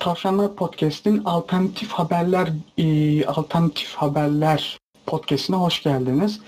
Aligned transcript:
Tavşanlar 0.00 0.56
Podcast'in 0.56 1.24
alternatif 1.24 1.90
haberler 1.90 2.48
e, 2.78 3.26
alternatif 3.26 3.94
haberler 3.94 4.78
podcast'ine 5.06 5.56
hoş 5.56 5.82
geldiniz. 5.82 6.40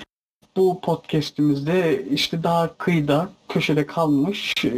Bu 0.57 0.81
podcast'imizde 0.81 2.05
işte 2.11 2.43
daha 2.43 2.77
kıyıda, 2.77 3.31
köşede 3.49 3.87
kalmış 3.87 4.55
e, 4.65 4.71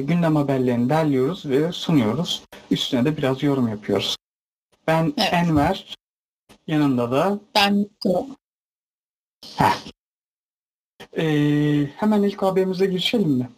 gündem 0.00 0.36
haberlerini 0.36 0.88
derliyoruz 0.88 1.46
ve 1.46 1.72
sunuyoruz. 1.72 2.42
Üstüne 2.70 3.04
de 3.04 3.16
biraz 3.16 3.42
yorum 3.42 3.68
yapıyoruz. 3.68 4.16
Ben 4.86 5.14
Evet. 5.16 5.32
Enver, 5.32 5.94
yanında 6.66 7.10
da 7.10 7.40
Ben 7.54 7.86
e, 11.16 11.24
hemen 11.96 12.22
ilk 12.22 12.42
haberimize 12.42 12.86
girişelim 12.86 13.30
mi? 13.30 13.50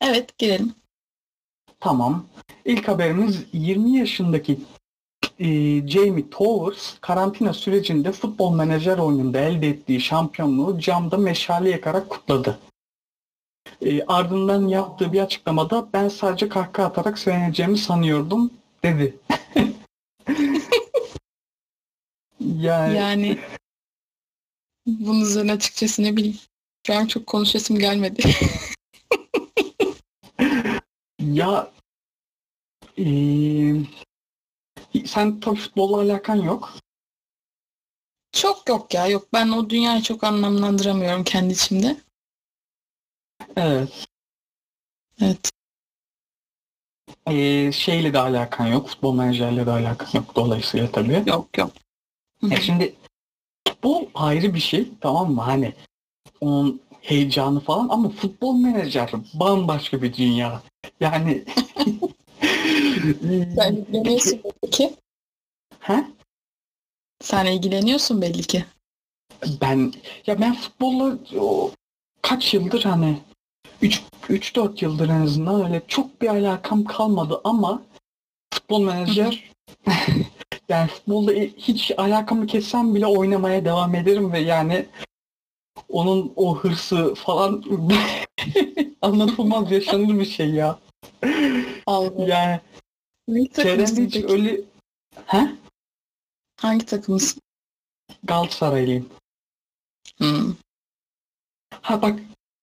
evet 0.00 0.38
girelim. 0.38 0.74
Tamam. 1.80 2.26
İlk 2.64 2.88
haberimiz 2.88 3.44
20 3.52 3.96
yaşındaki 3.96 4.58
e, 5.38 5.46
Jamie 5.88 6.30
Towers 6.30 6.98
karantina 7.00 7.52
sürecinde 7.52 8.12
futbol 8.12 8.54
menajer 8.54 8.98
oyununda 8.98 9.40
elde 9.40 9.68
ettiği 9.68 10.00
şampiyonluğu 10.00 10.78
camda 10.78 11.16
meşale 11.16 11.70
yakarak 11.70 12.10
kutladı. 12.10 12.58
E, 13.82 14.02
ardından 14.02 14.68
yaptığı 14.68 15.12
bir 15.12 15.20
açıklamada 15.20 15.88
ben 15.92 16.08
sadece 16.08 16.48
kahkaha 16.48 16.86
atarak 16.86 17.18
sevineceğimi 17.18 17.78
sanıyordum 17.78 18.50
dedi. 18.82 19.16
yani, 22.40 22.96
Yani 22.96 23.38
bunun 24.86 25.20
üzerine 25.20 25.52
açıkçası 25.52 26.02
ne 26.02 26.16
bileyim. 26.16 26.38
Şu 26.86 26.94
an 26.94 27.06
çok 27.06 27.26
konuşasım 27.26 27.78
gelmedi. 27.78 28.22
ya 31.20 31.70
e, 32.98 33.04
sen 35.06 35.40
tabii 35.40 35.56
futbolla 35.56 35.96
alakan 35.96 36.36
yok. 36.36 36.72
çok 38.32 38.68
yok 38.68 38.94
ya 38.94 39.06
yok. 39.06 39.32
Ben 39.32 39.48
o 39.48 39.70
dünyayı 39.70 40.02
çok 40.02 40.24
anlamlandıramıyorum 40.24 41.24
kendi 41.24 41.52
içimde. 41.52 41.96
Evet. 43.56 44.06
Evet. 45.20 45.50
Ee, 47.26 47.72
şeyle 47.72 48.12
de 48.12 48.18
alakan 48.18 48.66
yok. 48.66 48.88
Futbol 48.88 49.14
menajerle 49.14 49.66
de 49.66 49.70
alakan 49.70 50.08
yok 50.14 50.36
dolayısıyla 50.36 50.90
tabii. 50.92 51.22
Yok 51.26 51.58
yok. 51.58 51.70
Ya 52.42 52.56
şimdi 52.60 52.94
futbol 53.68 54.06
ayrı 54.14 54.54
bir 54.54 54.60
şey 54.60 54.88
tamam 55.00 55.34
mı? 55.34 55.40
Hani 55.40 55.72
onun 56.40 56.80
heyecanı 57.00 57.60
falan 57.60 57.88
ama 57.88 58.08
futbol 58.08 58.54
menajer 58.54 59.10
bambaşka 59.34 60.02
bir 60.02 60.14
dünya. 60.14 60.62
Yani 61.00 61.44
Sen 62.40 63.76
ilgileniyorsun 63.76 64.40
belli 64.44 64.70
ki. 64.70 64.94
He? 65.80 66.04
Sen 67.22 67.46
ilgileniyorsun 67.46 68.22
belli 68.22 68.42
ki. 68.42 68.64
Ben 69.60 69.92
ya 70.26 70.40
ben 70.40 70.54
futbolla 70.54 71.18
o, 71.40 71.70
kaç 72.22 72.54
yıldır 72.54 72.82
hani 72.82 73.18
3 73.82 74.02
3 74.28 74.56
4 74.56 74.82
yıldır 74.82 75.08
en 75.08 75.20
azından 75.20 75.64
öyle 75.64 75.82
çok 75.88 76.22
bir 76.22 76.28
alakam 76.28 76.84
kalmadı 76.84 77.40
ama 77.44 77.82
futbol 78.54 78.82
menajer 78.82 79.50
yani 80.68 80.88
futbolda 80.88 81.32
hiç 81.56 81.92
alakamı 81.96 82.46
kessem 82.46 82.94
bile 82.94 83.06
oynamaya 83.06 83.64
devam 83.64 83.94
ederim 83.94 84.32
ve 84.32 84.38
yani 84.38 84.86
onun 85.88 86.32
o 86.36 86.58
hırsı 86.58 87.14
falan 87.14 87.64
anlatılmaz 89.02 89.72
yaşanır 89.72 90.18
bir 90.18 90.24
şey 90.24 90.50
ya. 90.50 90.78
Yani 92.18 92.60
Hangi 93.28 93.52
çevremde 93.52 94.04
hiç 94.04 94.14
peki? 94.14 94.32
öyle 94.32 94.60
He? 95.26 95.48
Hangi 96.60 96.86
takımısın? 96.86 97.42
Galatasaraylıyım. 98.24 99.08
Hmm. 100.18 100.54
Ha 101.82 102.02
bak 102.02 102.18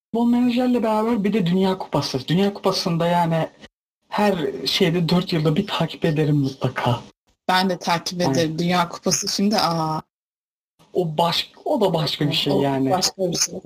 futbol 0.05 0.27
menajerle 0.27 0.83
beraber 0.83 1.23
bir 1.23 1.33
de 1.33 1.45
Dünya 1.45 1.77
Kupası. 1.77 2.27
Dünya 2.27 2.53
Kupası'nda 2.53 3.07
yani 3.07 3.49
her 4.09 4.65
şeyde 4.65 5.09
4 5.09 5.33
yılda 5.33 5.55
bir 5.55 5.67
takip 5.67 6.05
ederim 6.05 6.35
mutlaka. 6.35 7.01
Ben 7.47 7.69
de 7.69 7.77
takip 7.77 8.21
ederim. 8.21 8.59
Dünya 8.59 8.89
Kupası 8.89 9.27
şimdi 9.27 9.57
aa. 9.57 10.01
O 10.93 11.17
baş 11.17 11.51
o 11.65 11.81
da 11.81 11.93
başka 11.93 12.27
bir 12.27 12.35
şey 12.35 12.53
o 12.53 12.61
yani. 12.61 12.91
Başka 12.91 13.31
bir 13.31 13.37
şey. 13.37 13.59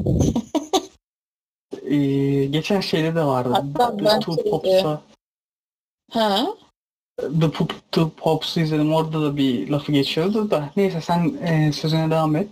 Ee, 1.85 2.45
geçen 2.45 2.81
şeyde 2.81 3.15
de 3.15 3.23
vardı. 3.23 3.49
Hatta 3.53 4.05
ben 4.05 4.19
Two 4.19 4.49
Pops'ta 4.49 5.01
Ha? 6.11 6.47
The 7.19 7.51
Two, 7.51 7.67
Two 7.91 8.09
Pops'u 8.09 8.59
izledim. 8.59 8.93
Orada 8.93 9.21
da 9.21 9.37
bir 9.37 9.69
lafı 9.69 9.91
geçiyordu 9.91 10.51
da. 10.51 10.69
Neyse 10.75 11.01
sen 11.01 11.37
e, 11.37 11.71
sözüne 11.73 12.11
devam 12.11 12.35
et. 12.35 12.49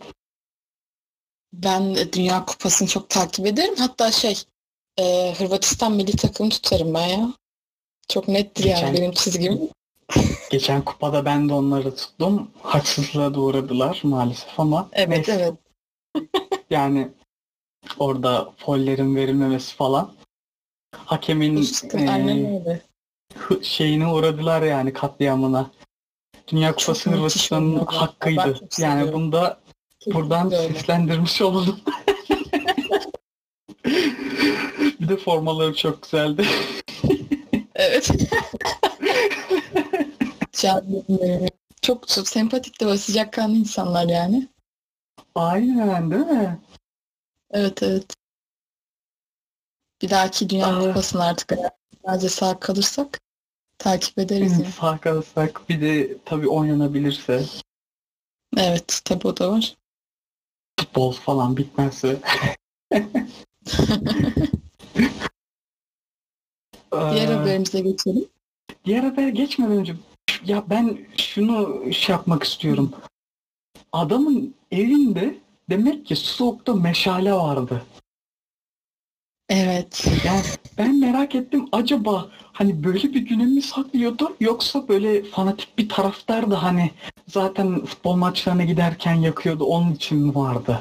Ben 1.53 1.96
Dünya 2.14 2.46
Kupası'nı 2.46 2.88
çok 2.88 3.09
takip 3.09 3.46
ederim. 3.46 3.75
Hatta 3.78 4.12
şey 4.12 4.44
e, 5.00 5.34
Hırvatistan 5.38 5.92
milli 5.92 6.12
takımı 6.12 6.50
tutarım 6.50 6.94
ben 6.94 7.08
ya. 7.08 7.34
Çok 8.08 8.28
nettir 8.28 8.64
Geçen- 8.64 8.88
yani 8.88 8.97
benim 8.97 9.12
çizgim. 9.12 9.70
Geçen 10.52 10.81
kupada 10.86 11.26
ben 11.26 11.50
de 11.50 11.53
onları 11.53 11.96
tuttum. 11.96 12.52
Haksızlığa 12.64 13.34
da 13.34 13.40
uğradılar 13.40 14.00
maalesef 14.03 14.59
ama. 14.59 14.90
Evet 14.94 15.09
neyse. 15.28 15.31
evet. 15.31 15.53
Yani 16.70 17.08
orada 18.00 18.53
follerin 18.58 19.16
verilmemesi 19.16 19.76
falan. 19.76 20.14
Hakemin 20.96 21.58
İşte, 21.58 21.97
e, 21.97 22.81
şeyine 23.63 24.07
uğradılar 24.07 24.61
yani 24.61 24.94
katliamına. 24.94 25.72
Dünya 26.47 26.75
Kupası 26.75 27.09
Hırvatistan'ın 27.09 27.85
hakkıydı. 27.85 28.39
Yani 28.39 28.59
seviyorum. 28.69 29.13
bunu 29.13 29.31
da 29.31 29.59
buradan 30.05 30.50
seslendirmiş 30.50 31.41
olalım. 31.41 31.79
bir 34.99 35.09
de 35.09 35.17
formaları 35.17 35.75
çok 35.75 36.03
güzeldi. 36.03 36.45
Evet. 37.75 38.11
Çok, 41.81 42.07
çok 42.07 42.28
sempatik 42.28 42.81
de 42.81 42.88
ve 42.88 42.97
sıcakkanlı 42.97 43.55
insanlar 43.55 44.05
yani. 44.09 44.47
Aynen 45.35 46.11
değil 46.11 46.25
mi? 46.25 46.59
Evet 47.51 47.83
evet. 47.83 48.13
Bir 50.01 50.09
dahaki 50.09 50.49
Dünya 50.49 50.67
Aa. 50.67 50.79
Kupası'nı 50.79 51.23
artık 51.23 51.53
sadece 52.05 52.29
sağ 52.29 52.59
kalırsak 52.59 53.19
takip 53.79 54.17
ederiz 54.19 54.51
yani. 54.51 54.72
Sağ 54.72 54.97
kalırsak 54.97 55.69
bir 55.69 55.81
de 55.81 56.17
tabii 56.25 56.47
oynanabilirse 56.47 57.45
Evet 58.57 59.01
tabi 59.06 59.28
o 59.28 59.38
da 59.38 59.51
var. 59.51 59.75
futbol 60.79 61.12
falan 61.12 61.57
bitmezse. 61.57 62.19
Diğer 66.94 67.29
Ee, 67.29 67.34
haberimize 67.34 67.79
geçelim. 67.79 68.25
Diğer 68.85 69.03
haber 69.03 69.28
geçmeden 69.28 69.72
önce 69.78 69.96
ya 70.46 70.63
ben 70.69 70.97
şunu 71.17 71.84
şey 71.94 72.13
yapmak 72.16 72.44
istiyorum. 72.44 72.91
Adamın 73.91 74.56
elinde 74.72 75.38
demek 75.69 76.06
ki 76.06 76.16
soğukta 76.16 76.73
meşale 76.75 77.34
vardı. 77.34 77.84
Evet. 79.49 80.07
Yani 80.25 80.41
ben 80.77 80.99
merak 80.99 81.35
ettim 81.35 81.65
acaba 81.71 82.27
hani 82.53 82.83
böyle 82.83 83.03
bir 83.03 83.21
güne 83.21 83.45
mi 83.45 83.61
saklıyordu 83.61 84.35
yoksa 84.39 84.87
böyle 84.87 85.23
fanatik 85.23 85.77
bir 85.77 85.89
taraftar 85.89 86.51
da 86.51 86.63
hani 86.63 86.91
zaten 87.27 87.85
futbol 87.85 88.15
maçlarına 88.15 88.63
giderken 88.63 89.13
yakıyordu 89.13 89.65
onun 89.65 89.93
için 89.93 90.17
mi 90.17 90.35
vardı? 90.35 90.79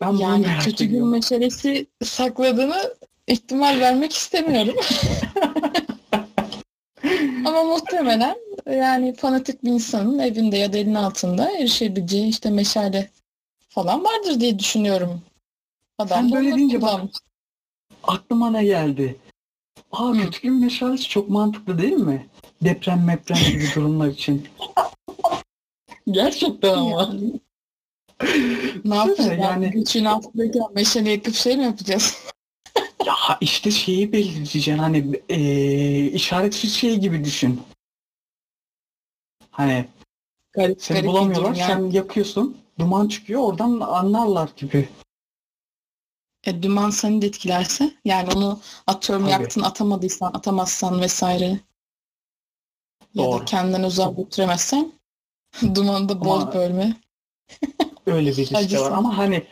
Ben 0.00 0.12
bunu 0.12 0.22
Yani 0.22 0.46
merak 0.46 0.64
kötü 0.64 0.84
gün 0.84 0.90
ediyorum. 0.90 1.10
meselesi 1.10 1.86
sakladığını 2.04 2.94
ihtimal 3.26 3.80
vermek 3.80 4.12
istemiyorum. 4.12 4.74
Ama 7.46 7.64
muhtemelen 7.64 8.36
yani 8.70 9.14
fanatik 9.14 9.64
bir 9.64 9.70
insanın 9.70 10.18
evinde 10.18 10.56
ya 10.56 10.72
da 10.72 10.78
elin 10.78 10.94
altında 10.94 11.50
erişebileceği 11.58 12.28
işte 12.28 12.50
meşale 12.50 13.10
falan 13.68 14.04
vardır 14.04 14.40
diye 14.40 14.58
düşünüyorum. 14.58 15.22
Adam 16.02 16.28
Sen 16.28 16.32
böyle 16.32 16.56
deyince 16.56 16.82
bak-. 16.82 17.00
Aklıma 18.02 18.50
ne 18.50 18.64
geldi? 18.64 19.16
Aa 19.92 20.08
Hı. 20.12 20.18
kötü 20.18 20.40
gün 20.42 20.54
meşalesi 20.60 21.08
çok 21.08 21.28
mantıklı 21.28 21.78
değil 21.78 21.92
mi? 21.92 22.26
Deprem 22.62 23.04
meprem 23.04 23.38
gibi 23.52 23.64
durumlar 23.74 24.08
için. 24.08 24.48
Gerçekten 26.10 26.74
ama. 26.78 27.12
Ne 28.84 28.94
yapacağız? 28.96 29.28
yani- 29.30 29.40
Yani 29.40 29.70
güçün 29.70 30.04
altındayken 30.04 30.62
meşale 30.74 31.10
yakıp 31.10 31.34
şey 31.34 31.56
mi 31.56 31.64
yapacağız? 31.64 32.18
Ya 33.06 33.14
işte 33.40 33.70
şeyi 33.70 34.12
belirleyeceksin 34.12 34.78
hani 34.78 35.20
eee 35.28 36.04
işaretsiz 36.12 36.72
şey 36.74 36.98
gibi 36.98 37.24
düşün. 37.24 37.60
Hani 39.50 39.84
Garip, 40.52 40.82
seni 40.82 40.96
garip 40.96 41.08
bulamıyorlar 41.10 41.54
yani. 41.54 41.56
sen 41.82 41.90
yakıyorsun 41.90 42.56
duman 42.78 43.08
çıkıyor 43.08 43.40
oradan 43.40 43.80
anlarlar 43.80 44.50
gibi. 44.56 44.88
E, 46.46 46.62
duman 46.62 46.90
seni 46.90 47.22
de 47.22 47.26
etkilerse 47.26 47.90
yani 48.04 48.28
onu 48.36 48.60
atıyorum 48.86 49.24
Tabii. 49.24 49.32
yaktın 49.42 49.62
atamadıysan 49.62 50.26
atamazsan 50.34 51.00
vesaire. 51.00 51.44
Ya 53.14 53.24
Doğru. 53.24 53.40
da 53.40 53.44
kendinden 53.44 53.82
uzağa 53.82 54.10
götüremezsen 54.16 54.92
dumanda 55.74 56.24
bol 56.24 56.40
Ama- 56.40 56.54
bölme. 56.54 56.96
Öyle 58.06 58.30
bir 58.30 58.36
risk 58.36 58.54
Acısı. 58.54 58.84
var 58.84 58.90
ama 58.92 59.18
hani 59.18 59.44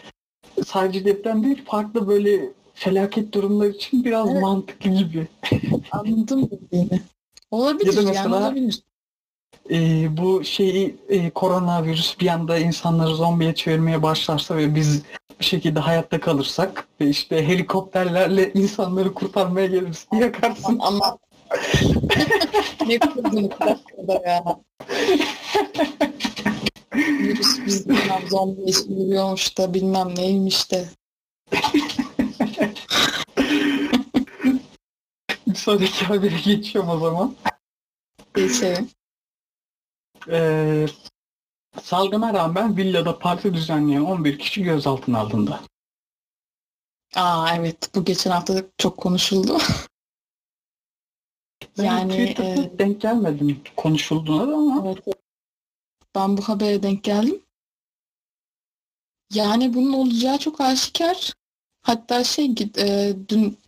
sadece 0.66 1.04
deprem 1.04 1.44
değil 1.44 1.64
farklı 1.64 2.08
böyle 2.08 2.52
felaket 2.74 3.32
durumlar 3.34 3.66
için 3.66 4.04
biraz 4.04 4.30
Evet. 4.30 4.42
mantıklı 4.42 4.90
gibi. 4.90 5.28
Anladım 5.90 6.50
dediğini. 6.50 7.00
Olabilir 7.50 7.86
Ya 7.86 7.96
da 7.96 8.00
yani 8.02 8.08
mesela- 8.08 8.36
olabilir. 8.38 8.82
Ee, 9.70 10.16
bu 10.16 10.44
şeyi 10.44 10.96
e, 11.08 11.30
koronavirüs 11.30 12.20
bir 12.20 12.26
anda 12.28 12.58
insanları 12.58 13.14
zombiye 13.14 13.54
çevirmeye 13.54 14.02
başlarsa 14.02 14.56
ve 14.56 14.74
biz 14.74 15.02
bir 15.40 15.44
şekilde 15.44 15.80
hayatta 15.80 16.20
kalırsak 16.20 16.88
ve 17.00 17.08
işte 17.08 17.48
helikopterlerle 17.48 18.52
insanları 18.52 19.14
kurtarmaya 19.14 19.66
geliriz. 19.66 20.06
Yakarsın. 20.20 20.78
Ama 20.80 21.18
ne 22.86 22.98
kurdun 22.98 23.50
dakikada 23.50 24.22
ya. 24.26 24.44
Virüs 26.94 27.66
bizden 27.66 28.28
zombi 28.30 28.72
çeviriyormuş 28.72 29.58
da 29.58 29.74
bilmem 29.74 30.14
neymiş 30.16 30.72
de. 30.72 30.88
Bir 35.46 35.54
sonraki 35.54 36.04
habere 36.04 36.40
geçiyorum 36.44 36.90
o 36.90 36.98
zaman. 36.98 37.36
Geçelim. 38.34 38.90
Ee, 40.28 40.86
salgına 41.82 42.34
rağmen 42.34 42.76
villada 42.76 43.18
parti 43.18 43.54
düzenleyen 43.54 44.00
11 44.00 44.38
kişi 44.38 44.62
gözaltına 44.62 45.18
alındı. 45.18 45.60
Aa 47.14 47.54
evet 47.56 47.94
bu 47.94 48.04
geçen 48.04 48.30
hafta 48.30 48.62
çok 48.78 48.96
konuşuldu. 48.96 49.58
Yani, 51.76 52.12
Twitter'da 52.12 52.62
e, 52.62 52.78
denk 52.78 53.00
gelmedim 53.00 53.60
konuşulduğuna 53.76 54.48
da 54.48 54.54
ama 54.54 54.82
Evet. 54.86 55.04
Ben 56.14 56.36
bu 56.36 56.42
habere 56.42 56.82
denk 56.82 57.04
geldim. 57.04 57.42
Yani 59.34 59.74
bunun 59.74 59.92
olacağı 59.92 60.38
çok 60.38 60.60
aşikar. 60.60 61.32
Hatta 61.82 62.24
şey 62.24 62.54
e, 62.78 63.14
dün 63.28 63.58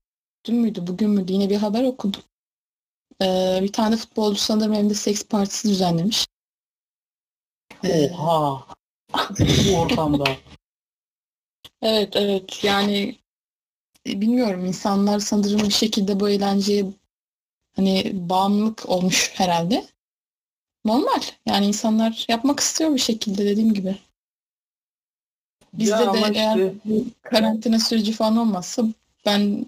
dün 0.45 0.57
müydü 0.57 0.87
bugün 0.87 1.11
müydü 1.11 1.33
yine 1.33 1.51
bir 1.51 1.57
haber 1.57 1.85
okudum. 1.85 2.23
E, 3.23 3.59
bir 3.63 3.73
tane 3.73 3.97
futbolcu 3.97 4.41
sanırım 4.41 4.75
hem 4.75 4.91
de 4.91 4.95
seks 4.95 5.25
partisi 5.25 5.69
düzenlemiş. 5.69 6.27
Oha 7.85 8.67
bu 9.39 9.77
ortamda. 9.81 10.25
evet 11.83 12.17
evet 12.17 12.65
yani 12.65 13.17
e, 14.07 14.21
bilmiyorum 14.21 14.67
insanlar 14.67 15.19
sanırım 15.19 15.59
bir 15.61 15.71
şekilde 15.71 16.21
bu 16.21 16.29
eğlenceye 16.29 16.85
hani 17.77 18.11
bağımlılık 18.15 18.89
olmuş 18.89 19.31
herhalde. 19.35 19.87
Normal. 20.85 21.21
Yani 21.47 21.67
insanlar 21.67 22.25
yapmak 22.29 22.61
istiyor 22.61 22.95
bir 22.95 22.99
şekilde 22.99 23.47
dediğim 23.47 23.75
gibi. 23.75 23.99
Bizde 25.73 25.91
Ya 25.93 26.13
de 26.13 26.19
eğer 26.35 26.57
işte- 26.57 26.75
bu 26.85 27.05
karantina 27.23 27.79
süreci 27.79 28.13
falan 28.13 28.37
olmazsa 28.37 28.85
ben 29.27 29.67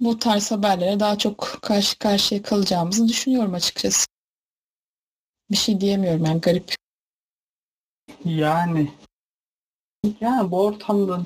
bu 0.00 0.18
tarz 0.18 0.50
haberlere 0.50 1.00
daha 1.00 1.18
çok 1.18 1.58
karşı 1.62 1.98
karşıya 1.98 2.42
kalacağımızı 2.42 3.08
düşünüyorum 3.08 3.54
açıkçası. 3.54 4.06
Bir 5.50 5.56
şey 5.56 5.80
diyemiyorum 5.80 6.24
yani 6.24 6.40
garip. 6.40 6.74
Yani 8.24 8.92
yani 10.20 10.50
bu 10.50 10.64
ortamda 10.64 11.22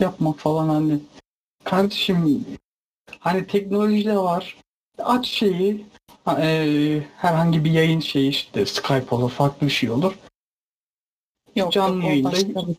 yapmak 0.00 0.38
falan 0.38 0.68
hani 0.68 1.00
kardeşim 1.64 2.46
hani 3.18 3.46
teknoloji 3.46 4.04
de 4.04 4.16
var. 4.16 4.56
Aç 4.98 5.26
şeyi 5.26 5.86
e, 6.28 7.02
herhangi 7.16 7.64
bir 7.64 7.70
yayın 7.70 8.00
şeyi 8.00 8.30
işte 8.30 8.66
Skype 8.66 9.14
olur 9.14 9.30
farklı 9.30 9.66
bir 9.66 9.72
şey 9.72 9.90
olur. 9.90 10.18
Yok, 11.56 11.72
Canlı 11.72 12.04
yayında- 12.04 12.32
bir- 12.32 12.76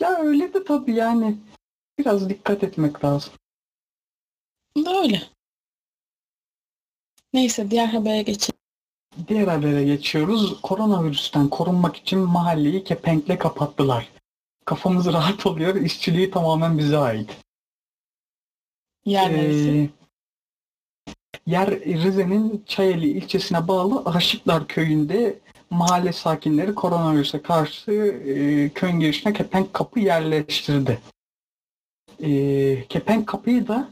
Ya 0.00 0.16
öyle 0.18 0.54
de 0.54 0.64
tabii 0.64 0.94
yani 0.94 1.36
biraz 1.98 2.28
dikkat 2.28 2.62
etmek 2.64 3.04
lazım. 3.04 3.32
Da 4.76 5.00
öyle. 5.02 5.22
Neyse 7.32 7.70
diğer 7.70 7.86
habere 7.86 8.22
geçelim. 8.22 8.57
Diğer 9.28 9.48
habere 9.48 9.84
geçiyoruz. 9.84 10.60
Koronavirüsten 10.62 11.48
korunmak 11.48 11.96
için 11.96 12.18
mahalleyi 12.18 12.84
kepenkle 12.84 13.38
kapattılar. 13.38 14.08
Kafamız 14.64 15.06
rahat 15.12 15.46
oluyor. 15.46 15.74
İşçiliği 15.74 16.30
tamamen 16.30 16.78
bize 16.78 16.98
ait. 16.98 17.36
Yer? 19.04 19.30
Ee, 19.30 19.88
yer 21.46 21.70
Rize'nin 21.70 22.64
Çayeli 22.66 23.08
ilçesine 23.08 23.68
bağlı 23.68 24.02
Aşıklar 24.04 24.68
köyünde 24.68 25.38
mahalle 25.70 26.12
sakinleri 26.12 26.74
koronavirüse 26.74 27.42
karşı 27.42 27.92
e, 27.92 28.68
köyün 28.68 29.00
girişine 29.00 29.32
kepenk 29.32 29.74
kapı 29.74 30.00
yerleştirdi. 30.00 31.00
E, 32.22 32.84
kepenk 32.88 33.26
kapıyı 33.26 33.68
da 33.68 33.90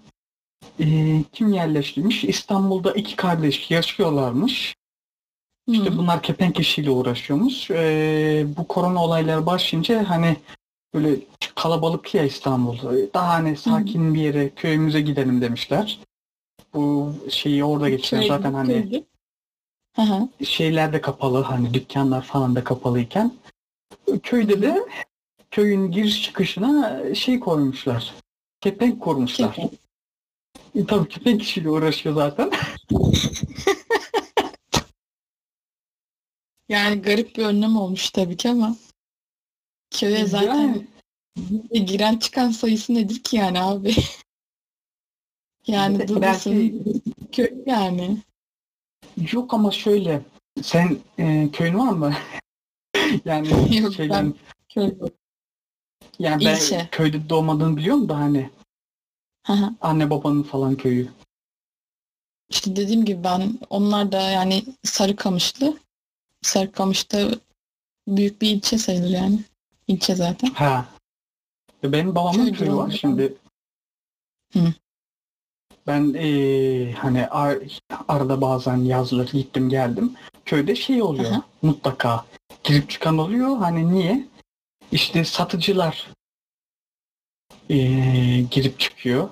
e, 0.81 0.87
kim 1.33 1.53
yerleştirmiş? 1.53 2.25
İstanbul'da 2.25 2.93
iki 2.93 3.17
kardeş 3.17 3.71
yaşıyorlarmış. 3.71 4.77
İşte 5.69 5.91
Hı. 5.91 5.99
bunlar 5.99 6.23
kepenk 6.23 6.61
işiyle 6.61 6.91
uğraşıyormuş. 6.91 7.71
E, 7.71 8.47
bu 8.57 8.69
korona 8.69 9.05
olayları 9.05 9.47
başlayınca 9.47 10.11
hani 10.11 10.37
böyle 10.95 11.17
kalabalık 11.55 12.15
ya 12.15 12.25
İstanbul. 12.25 12.79
Daha 13.15 13.29
hani 13.29 13.57
sakin 13.57 14.15
bir 14.15 14.21
yere 14.21 14.51
köyümüze 14.51 15.01
gidelim 15.01 15.41
demişler. 15.41 15.99
Bu 16.75 17.13
şeyi 17.31 17.65
orada 17.65 17.89
geçiyor 17.89 18.23
zaten 18.23 18.53
hani. 18.53 19.05
Hı 19.97 20.03
hı. 20.03 20.29
şeyler 20.45 20.93
de 20.93 21.01
kapalı 21.01 21.43
hani 21.43 21.75
dükkanlar 21.75 22.23
falan 22.23 22.57
da 22.57 22.65
kapalıyken 22.65 23.33
köyde 24.23 24.63
de 24.63 24.87
köyün 25.51 25.91
giriş 25.91 26.23
çıkışına 26.23 27.03
şey 27.15 27.41
koymuşlar. 27.41 28.15
Kepenk 28.61 29.03
kurmuşlar. 29.03 29.55
Kepenk. 29.55 29.73
E, 30.75 30.87
tabii 30.87 31.09
kepenk 31.09 31.43
işiyle 31.43 31.71
uğraşıyor 31.71 32.15
zaten. 32.15 32.51
Yani 36.69 37.03
garip 37.03 37.37
bir 37.37 37.45
önlem 37.45 37.77
olmuş 37.77 38.11
tabii 38.11 38.37
ki 38.37 38.51
ama 38.51 38.77
köye 39.91 40.27
zaten 40.27 40.89
giren 41.73 42.17
çıkan 42.17 42.51
sayısı 42.51 42.95
nedir 42.95 43.23
ki 43.23 43.37
yani 43.37 43.61
abi? 43.61 43.95
yani 45.67 45.99
Belki- 45.99 46.15
buradasın 46.15 47.03
köy 47.33 47.51
yani. 47.67 48.19
yok 49.33 49.55
ama 49.55 49.71
şöyle 49.71 50.23
sen 50.63 50.99
e, 51.19 51.49
köyün 51.53 51.79
var 51.79 51.93
mı? 51.93 52.15
yani 53.25 53.49
Yok, 53.79 53.95
şeyden, 53.95 54.25
ben 54.27 54.35
köy. 54.69 54.95
yani 56.19 56.45
ben 56.45 56.55
İlçe. 56.57 56.89
köyde 56.93 57.29
doğmadığını 57.29 57.77
biliyorum 57.77 58.09
da 58.09 58.17
hani 58.19 58.51
anne 59.81 60.11
babanın 60.11 60.43
falan 60.43 60.77
köyü. 60.77 61.09
İşte 62.49 62.77
dediğim 62.77 63.05
gibi 63.05 63.25
ben 63.25 63.59
onlar 63.71 64.13
da 64.13 64.21
yani 64.31 64.65
Sarıkamışlı. 64.85 65.79
Sarıkamış'ta 66.47 67.29
büyük 68.09 68.43
bir 68.43 68.51
ilçe 68.51 68.79
sayılır 68.79 69.09
yani. 69.11 69.41
İlçe 69.89 70.15
zaten. 70.15 70.49
Ha. 70.51 70.89
E, 71.85 71.93
Benim 71.93 72.15
babamın 72.15 72.45
Köy 72.47 72.53
köyü 72.53 72.77
var 72.77 72.91
şimdi. 73.01 73.35
Hı. 74.53 74.75
Ben 75.87 76.05
eee, 76.15 76.93
hani 76.93 77.27
ar- 77.29 77.59
arada 78.09 78.41
bazen 78.41 78.77
yazları 78.77 79.33
gittim 79.33 79.69
geldim. 79.69 80.15
Köyde 80.45 80.75
şey 80.77 81.03
oluyor 81.03 81.31
Aha. 81.31 81.43
mutlaka. 81.63 82.27
Girip 82.65 82.91
çıkan 82.91 83.19
oluyor. 83.19 83.57
Hani 83.57 83.93
niye? 83.95 84.27
İşte 84.93 85.25
satıcılar 85.25 86.07
eee, 87.69 88.43
girip 88.51 88.81
çıkıyor. 88.81 89.29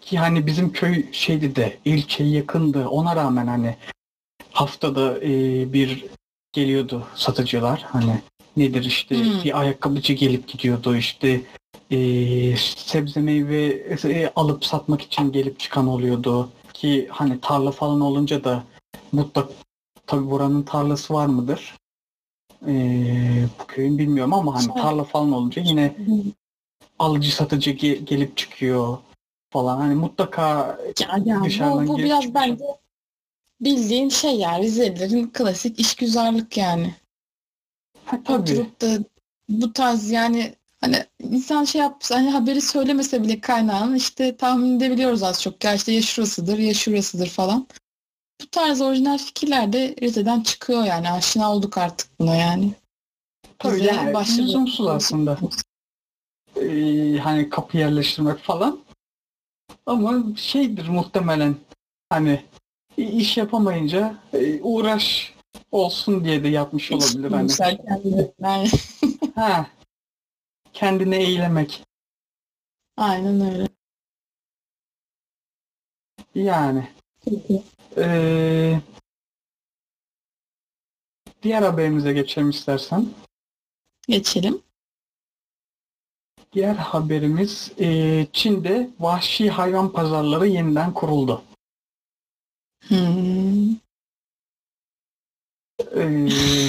Ki 0.00 0.18
hani 0.18 0.46
bizim 0.46 0.72
köy 0.72 1.12
şeydi 1.12 1.56
de 1.56 1.78
ilçeye 1.84 2.30
yakındı. 2.30 2.88
Ona 2.88 3.16
rağmen 3.16 3.46
hani 3.46 3.76
haftada 4.52 5.20
eee, 5.20 5.72
bir 5.72 6.04
geliyordu 6.54 7.06
satıcılar. 7.14 7.84
Hani 7.88 8.20
nedir 8.56 8.84
işte 8.84 9.16
Hmm. 9.24 9.44
bir 9.44 9.60
ayakkabıcı 9.60 10.12
gelip 10.12 10.48
gidiyordu 10.48 10.96
işte 10.96 11.40
eee, 11.90 12.56
sebze 12.76 13.20
meyve 13.20 13.66
e, 14.04 14.32
alıp 14.36 14.64
satmak 14.64 15.02
için 15.02 15.32
gelip 15.32 15.58
çıkan 15.58 15.88
oluyordu 15.88 16.48
ki 16.74 17.08
hani 17.10 17.40
tarla 17.40 17.70
falan 17.70 18.00
olunca 18.00 18.44
da 18.44 18.64
mutlak 19.12 19.48
tabi 20.06 20.30
buranın 20.30 20.62
tarlası 20.62 21.14
var 21.14 21.26
mıdır? 21.26 21.74
Eee, 22.66 23.48
bu 23.60 23.66
köyün 23.66 23.98
bilmiyorum 23.98 24.32
ama 24.34 24.54
hani 24.54 24.74
tarla 24.74 25.04
falan 25.04 25.32
olunca 25.32 25.62
yine 25.62 25.94
alıcı 26.98 27.34
satıcı 27.34 27.70
ge- 27.70 28.04
gelip 28.04 28.36
çıkıyor 28.36 28.98
falan 29.50 29.76
hani 29.80 29.94
mutlaka 29.94 30.78
Ya, 31.00 31.20
yani 31.24 31.44
Dışarıdan 31.44 31.88
bu, 31.88 31.92
bu 31.94 31.98
biraz 31.98 32.34
bence 32.34 32.64
bildiğin 33.60 34.08
şey 34.08 34.36
ya 34.36 34.58
Rizelilerin 34.58 35.30
klasik 35.30 35.80
işgüzarlık 35.80 36.56
yani. 36.56 36.94
tabii 38.24 38.32
Oturup 38.42 38.80
da 38.80 38.98
bu 39.48 39.72
tarz 39.72 40.10
yani 40.10 40.54
hani 40.80 41.04
insan 41.20 41.64
şey 41.64 41.80
yapsa 41.80 42.14
hani 42.16 42.30
haberi 42.30 42.60
söylemese 42.60 43.22
bile 43.22 43.40
kaynağın 43.40 43.94
işte 43.94 44.36
tahmin 44.36 44.76
edebiliyoruz 44.76 45.22
az 45.22 45.42
çok. 45.42 45.64
Ya 45.64 45.74
işte 45.74 45.92
ya 45.92 46.02
şurasıdır 46.02 46.58
ya 46.58 46.74
şurasıdır 46.74 47.28
falan. 47.28 47.66
bu 48.42 48.46
tarz 48.50 48.80
orijinal 48.80 49.18
fikirler 49.18 49.72
de 49.72 49.96
Rize'den 50.02 50.40
çıkıyor 50.40 50.84
yani. 50.84 51.10
Aşina 51.10 51.52
olduk 51.52 51.78
artık 51.78 52.08
buna 52.20 52.36
yani. 52.36 52.70
Tabii 53.58 53.74
Bize 53.76 53.84
yani 53.84 54.14
başlı- 54.14 54.42
lüzumsuz 54.42 54.86
aslında. 54.86 55.38
Ee, 56.56 57.18
hani 57.18 57.50
kapı 57.50 57.78
yerleştirmek 57.78 58.38
falan. 58.38 58.80
Ama 59.86 60.22
şeydir 60.36 60.88
muhtemelen 60.88 61.56
hani 62.10 62.44
iş 62.96 63.36
yapamayınca 63.36 64.18
e, 64.32 64.62
uğraş 64.62 65.34
olsun 65.72 66.24
diye 66.24 66.44
de 66.44 66.48
yapmış 66.48 66.92
olabilir 66.92 67.30
hani. 67.30 67.46
Güzel 67.48 67.76
kendine. 67.86 68.30
Yani, 68.40 68.68
Ha. 69.34 69.66
Kendine 70.72 71.16
eğlemek. 71.16 71.84
aynen 72.96 73.52
öyle. 73.52 73.68
Yani. 76.34 76.88
Ee, 77.96 78.80
diğer 81.42 81.62
haberimize 81.62 82.12
geçelim 82.12 82.50
istersen. 82.50 83.06
Geçelim. 84.08 84.62
Diğer 86.52 86.74
haberimiz 86.74 87.72
e, 87.78 88.26
Çin'de 88.32 88.90
vahşi 89.00 89.50
hayvan 89.50 89.92
pazarları 89.92 90.46
yeniden 90.46 90.94
kuruldu. 90.94 91.42
Hmm. 92.88 93.76
Ee, 95.96 96.68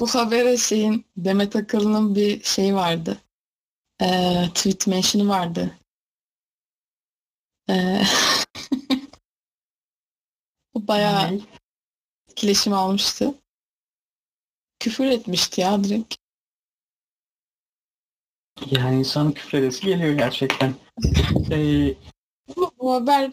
Bu 0.00 0.06
habere 0.08 0.56
şeyin 0.56 1.06
Demet 1.16 1.56
Akıl'ın 1.56 2.14
bir 2.14 2.42
şey 2.42 2.74
vardı. 2.74 3.18
Ee, 4.02 4.44
tweet 4.54 4.86
mention'ı 4.86 5.28
vardı. 5.28 5.78
Ee, 7.70 8.02
bu 10.74 10.88
bayağı 10.88 11.36
ne? 11.36 11.40
etkileşim 12.28 12.72
almıştı. 12.72 13.34
Küfür 14.78 15.06
etmişti 15.06 15.60
ya 15.60 15.84
direkt. 15.84 16.14
Yani 18.70 18.98
insanın 18.98 19.32
küfredesi 19.32 19.86
geliyor 19.86 20.12
gerçekten. 20.12 20.74
Ee, 21.50 21.94
Bu, 22.56 22.72
bu 22.78 22.94
haber 22.94 23.30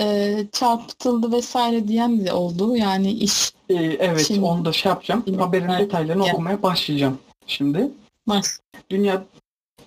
e, 0.00 0.36
çarpıtıldı 0.52 1.32
vesaire 1.32 1.88
diyen 1.88 2.26
de 2.26 2.32
oldu. 2.32 2.76
Yani 2.76 3.10
iş 3.10 3.52
e, 3.68 3.74
evet 3.74 4.26
Şimdi- 4.26 4.40
onu 4.40 4.64
da 4.64 4.72
şey 4.72 4.90
yapacağım. 4.90 5.22
Şimdi- 5.26 5.38
Haberin 5.38 5.68
Evet, 5.68 5.80
detaylarını 5.80 6.22
yani. 6.26 6.32
okumaya 6.32 6.62
başlayacağım. 6.62 7.18
Şimdi 7.46 7.90
var. 8.28 8.46
dünya 8.90 9.24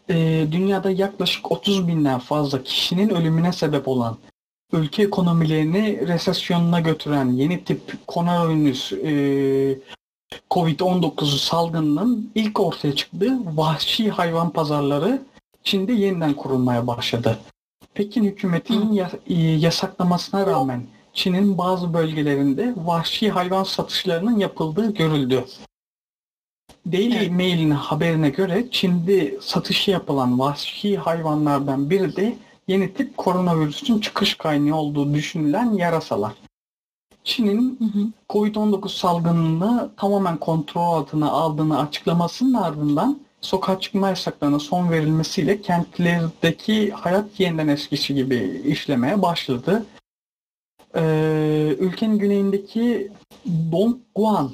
e, 0.10 0.48
dünyada 0.52 0.92
yaklaşık 0.92 1.52
30 1.52 1.88
binden 1.88 2.20
fazla 2.20 2.64
kişinin 2.64 3.10
ölümüne 3.10 3.54
sebep 3.54 3.88
olan 3.88 4.18
ülke 4.74 5.04
ekonomilerini 5.04 6.08
resesyonuna 6.08 6.80
götüren 6.80 7.32
yeni 7.32 7.64
tip 7.64 8.08
koronavirüs 8.08 8.92
e, 8.94 9.80
Covid-19 10.52 11.38
salgınının 11.38 12.32
ilk 12.36 12.60
ortaya 12.60 12.96
çıktığı 12.96 13.58
vahşi 13.58 14.10
hayvan 14.10 14.50
pazarları 14.50 15.22
Çin'de 15.64 15.94
yeniden 15.94 16.34
kurulmaya 16.34 16.88
başladı. 16.88 17.40
Pekin 17.94 18.24
hükümetinin 18.24 18.92
ya- 18.92 19.12
e, 19.28 19.34
yasaklamasına 19.36 20.46
rağmen 20.48 20.84
Çin'in 21.14 21.58
bazı 21.58 21.94
bölgelerinde 21.94 22.74
vahşi 22.78 23.30
hayvan 23.30 23.64
satışlarının 23.64 24.40
yapıldığı 24.40 24.94
görüldü. 24.94 25.46
Daily 26.92 27.18
Evet. 27.18 27.32
Mail'in 27.32 27.72
haberine 27.72 28.30
göre 28.30 28.68
Çin'de 28.72 29.38
satışı 29.42 29.92
yapılan 29.92 30.40
vahşi 30.40 30.98
hayvanlardan 30.98 31.90
biri 31.90 32.16
de 32.16 32.38
yeni 32.68 32.94
tip 32.94 33.18
koronavirüsün 33.18 34.00
çıkış 34.00 34.36
kaynağı 34.36 34.78
olduğu 34.78 35.14
düşünülen 35.14 35.72
yarasalar. 35.74 36.34
Çin'in 37.24 37.80
Hı 37.80 38.00
hı. 38.00 38.06
Covid-19 38.30 38.90
salgınını 38.98 39.90
tamamen 39.98 40.38
kontrol 40.38 40.82
altına 40.94 41.32
aldığını 41.32 41.80
açıklamasının 41.80 42.54
ardından 42.54 43.20
sokağa 43.42 43.80
çıkma 43.80 44.10
yasaklarına 44.10 44.60
son 44.60 44.92
verilmesiyle 44.92 45.62
kentlerdeki 45.62 46.92
hayat 46.92 47.40
yeniden 47.40 47.68
eskisi 47.68 48.16
gibi 48.16 48.62
işlemeye 48.66 49.22
başladı. 49.22 49.86
Ee, 50.96 51.76
ülkenin 51.80 52.18
güneyindeki 52.18 53.12
Dongguan 53.72 54.52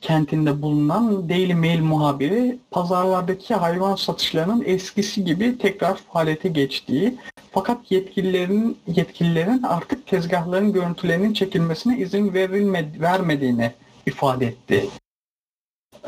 kentinde 0.00 0.62
bulunan 0.62 1.28
Daily 1.28 1.54
Mail 1.54 1.80
muhabiri 1.80 2.58
pazarlardaki 2.70 3.54
hayvan 3.54 3.94
satışlarının 3.94 4.62
eskisi 4.66 5.24
gibi 5.24 5.58
tekrar 5.58 5.96
faaliyete 5.96 6.48
geçtiği 6.48 7.18
fakat 7.52 7.90
yetkililerin 7.90 8.78
yetkililerin 8.86 9.62
artık 9.62 10.06
tezgahların 10.06 10.72
görüntülerinin 10.72 11.32
çekilmesine 11.32 11.98
izin 11.98 12.34
verilmedi, 12.34 13.00
vermediğini 13.00 13.72
ifade 14.06 14.46
etti. 14.46 14.88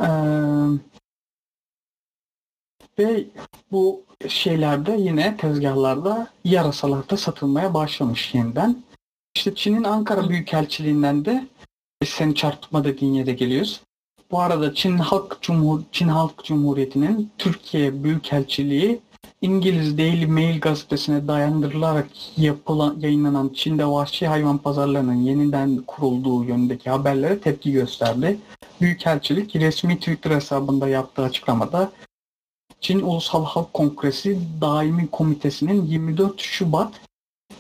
Ee, 0.01 0.07
ve 2.99 3.25
bu 3.73 4.03
şeylerde 4.29 4.97
yine 4.99 5.37
tezgahlarda 5.37 6.29
yarasalarda 6.45 7.17
satılmaya 7.17 7.75
başlamış 7.75 8.35
yeniden. 8.35 8.83
İşte 9.37 9.55
Çin'in 9.55 9.85
Ankara 9.85 10.29
Büyükelçiliğinden 10.29 11.25
de 11.25 11.47
seni 12.05 12.35
çarpıtma 12.35 12.85
dediğin 12.85 13.13
yere 13.13 13.33
geliyoruz. 13.33 13.81
Bu 14.31 14.41
arada 14.41 14.75
Çin 14.75 14.99
Halk 14.99 15.39
Cumhur 15.43 15.81
Çin 15.93 16.09
Halk 16.09 16.45
Cumhuriyeti'nin 16.45 17.31
Türkiye 17.39 18.05
Büyükelçiliği 18.05 19.01
İngiliz 19.43 19.99
Daily 19.99 20.27
Mail 20.27 20.61
gazetesine 20.61 21.29
dayandırılarak 21.29 22.09
yapılan, 22.37 22.97
yayınlanan 23.01 23.49
Çin'de 23.55 23.87
vahşi 23.87 24.27
hayvan 24.27 24.59
pazarlarının 24.59 25.15
yeniden 25.15 25.83
kurulduğu 25.87 26.45
yönündeki 26.45 26.91
haberlere 26.91 27.41
tepki 27.41 27.73
gösterdi. 27.73 28.39
Büyükelçilik 28.81 29.57
resmi 29.57 29.99
Twitter 29.99 30.31
hesabında 30.31 30.89
yaptığı 30.89 31.23
açıklamada 31.23 31.93
Çin 32.81 33.01
Ulusal 33.01 33.45
Halk 33.45 33.75
Kongresi 33.75 34.39
Daimi 34.61 35.09
Komitesi'nin 35.11 35.87
24 35.87 36.41
Şubat 36.41 36.93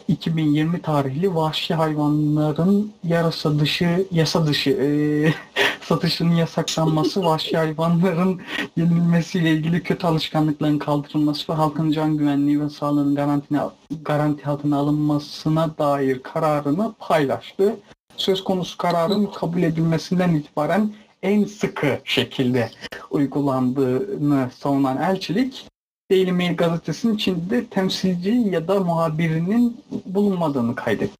2020 0.08 0.82
tarihli 0.82 1.34
vahşi 1.34 1.74
hayvanların 1.74 2.92
yarasa 3.04 3.58
dışı, 3.58 4.06
yasa 4.10 4.46
dışı 4.46 4.70
eee, 4.70 5.34
satışının 5.80 6.34
yasaklanması, 6.34 7.24
vahşi 7.24 7.56
hayvanların 7.56 8.40
yenilmesiyle 8.76 9.50
ilgili 9.50 9.82
kötü 9.82 10.06
alışkanlıkların 10.06 10.78
kaldırılması 10.78 11.52
ve 11.52 11.56
halkın 11.56 11.90
can 11.90 12.16
güvenliği 12.16 12.60
ve 12.60 12.70
sağlığının 12.70 13.14
garantine, 13.14 13.60
garanti 14.02 14.46
altına 14.46 14.76
alınmasına 14.78 15.78
dair 15.78 16.22
kararını 16.22 16.94
paylaştı. 16.98 17.76
Söz 18.16 18.44
konusu 18.44 18.76
kararın 18.78 19.26
kabul 19.26 19.62
edilmesinden 19.62 20.34
itibaren 20.34 20.92
en 21.22 21.44
sıkı 21.44 22.00
şekilde 22.04 22.70
uygulandığını 23.10 24.50
savunan 24.58 24.96
elçilik 25.02 25.66
Daily 26.10 26.32
Mail 26.32 26.56
gazetesinin 26.56 27.16
Çin'de 27.16 27.66
temsilci 27.66 28.30
ya 28.30 28.68
da 28.68 28.80
muhabirinin 28.80 29.84
bulunmadığını 30.06 30.74
kaydetti. 30.74 31.16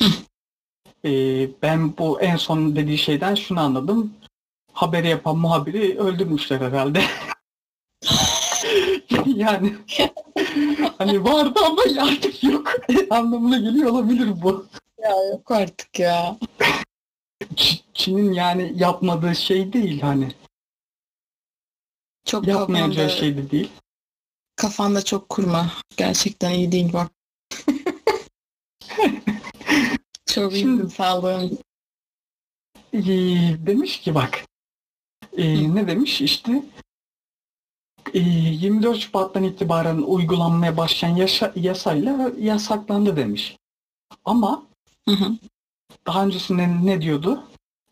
Ee, 1.04 1.48
ben 1.62 1.96
bu 1.98 2.20
en 2.20 2.36
son 2.36 2.76
dediği 2.76 2.98
şeyden 2.98 3.34
şunu 3.34 3.60
anladım. 3.60 4.12
Haberi 4.72 5.08
yapan 5.08 5.38
muhabiri 5.38 5.98
öldürmüşler 5.98 6.60
herhalde. 6.60 7.02
yani 9.26 9.74
hani 10.98 11.24
vardı 11.24 11.60
ama 11.66 11.82
artık 12.00 12.44
yok 12.44 12.72
anlamına 13.10 13.58
geliyor 13.58 13.90
olabilir 13.90 14.42
bu. 14.42 14.66
Ya 14.98 15.10
yok 15.32 15.50
artık 15.50 15.98
ya. 15.98 16.36
Çin'in 17.94 18.32
yani 18.32 18.72
yapmadığı 18.76 19.34
şey 19.34 19.72
değil 19.72 20.00
hani. 20.00 20.32
Çok 22.24 22.46
Yapmayacağı 22.46 23.08
kafanda, 23.08 23.08
şey 23.08 23.36
de 23.36 23.50
değil. 23.50 23.70
kafanda 24.56 25.04
çok 25.04 25.28
kurma. 25.28 25.72
Gerçekten 25.96 26.50
iyi 26.50 26.72
değil 26.72 26.92
bak. 26.92 27.10
çok 30.26 30.52
iyi 30.52 30.60
Şimdi- 30.60 30.90
sağlığın. 30.90 31.58
Ee, 32.92 32.98
demiş 33.66 34.00
ki 34.00 34.14
bak 34.14 34.44
ee, 35.36 35.74
ne 35.74 35.88
demiş 35.88 36.20
işte 36.20 36.62
ee, 38.14 38.18
24 38.20 38.98
Şubat'tan 38.98 39.44
itibaren 39.44 39.96
uygulanmaya 39.96 40.76
başlayan 40.76 41.16
yasa, 41.16 41.52
yasayla 41.56 42.30
yasaklandı 42.38 43.16
demiş. 43.16 43.56
Ama 44.24 44.66
Hı 45.08 45.14
hı. 45.14 45.36
Daha 46.06 46.24
öncesinde 46.24 46.68
ne 46.84 47.02
diyordu? 47.02 47.44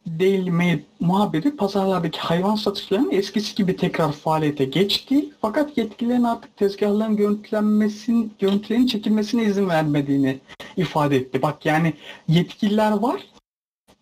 Daily 0.07 0.51
Mail 0.51 0.79
muhabiri 1.01 1.57
pazarlardaki 1.57 2.19
hayvan 2.21 2.55
satışlarının 2.55 3.11
eskisi 3.11 3.55
gibi 3.55 3.77
tekrar 3.77 4.13
faaliyete 4.13 4.65
geçti. 4.65 5.29
Fakat 5.41 5.79
yetkililerin 5.79 6.25
artık 6.25 6.57
tezgahların 6.57 7.17
görüntülenmesin, 7.17 8.35
görüntülerin 8.39 8.87
çekilmesine 8.87 9.45
izin 9.45 9.69
vermediğini 9.69 10.39
ifade 10.77 11.17
etti. 11.17 11.43
Bak 11.43 11.67
yani 11.67 11.95
yetkililer 12.29 12.93
var, 12.93 13.27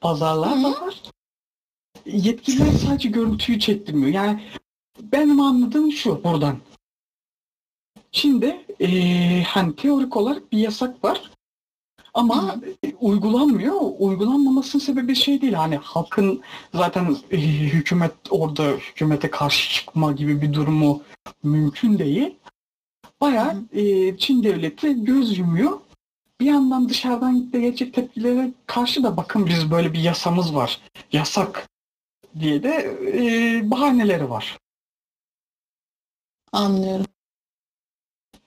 pazarlar 0.00 0.50
da 0.50 0.68
Hı. 0.68 0.86
var. 0.86 1.02
Yetkililer 2.06 2.72
sadece 2.72 3.08
görüntüyü 3.08 3.58
çektirmiyor. 3.60 4.12
Yani 4.12 4.42
benim 5.00 5.40
anladığım 5.40 5.92
şu 5.92 6.24
buradan. 6.24 6.58
Şimdi 8.12 8.64
eee, 8.80 9.42
hani 9.48 9.76
teorik 9.76 10.16
olarak 10.16 10.52
bir 10.52 10.58
yasak 10.58 11.04
var. 11.04 11.30
Ama 12.14 12.56
e, 12.84 12.94
uygulanmıyor. 12.94 13.74
Uygulanmamasının 13.98 14.82
sebebi 14.82 15.14
şey 15.14 15.40
değil. 15.40 15.52
Hani 15.52 15.76
halkın 15.76 16.42
zaten 16.74 17.16
e, 17.30 17.36
hükümet 17.46 18.12
orada 18.30 18.62
hükümete 18.62 19.30
karşı 19.30 19.74
çıkma 19.74 20.12
gibi 20.12 20.42
bir 20.42 20.52
durumu 20.52 21.02
mümkün 21.42 21.98
değil. 21.98 22.34
Bayağı 23.20 23.64
e, 23.72 24.16
Çin 24.16 24.42
devleti 24.42 25.04
göz 25.04 25.38
yumuyor. 25.38 25.80
Bir 26.40 26.46
yandan 26.46 26.88
dışarıdan 26.88 27.50
gelecek 27.50 27.94
tepkilere 27.94 28.52
karşı 28.66 29.02
da 29.02 29.16
bakın 29.16 29.46
biz 29.46 29.70
böyle 29.70 29.92
bir 29.92 29.98
yasamız 30.00 30.54
var. 30.54 30.80
Yasak 31.12 31.68
diye 32.40 32.62
de 32.62 32.98
e, 33.14 33.70
bahaneleri 33.70 34.30
var. 34.30 34.58
Anlıyorum. 36.52 37.06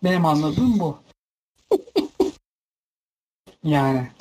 Benim 0.04 0.26
anladığım 0.26 0.80
bu. 0.80 0.98
Yani 3.64 4.12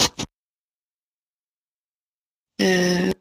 Ee, 2.60 3.12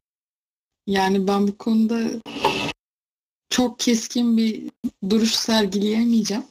yani 0.87 1.27
ben 1.27 1.47
bu 1.47 1.57
konuda 1.57 2.21
çok 3.49 3.79
keskin 3.79 4.37
bir 4.37 4.71
duruş 5.09 5.31
sergileyemeyeceğim. 5.35 6.45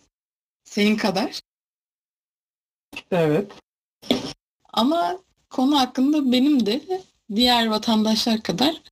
Senin 0.64 0.96
kadar. 0.96 1.40
evet. 3.10 3.52
Ama 4.72 5.18
konu 5.50 5.78
hakkında 5.78 6.32
benim 6.32 6.66
de 6.66 7.02
diğer 7.34 7.66
vatandaşlar 7.66 8.42
kadar 8.42 8.82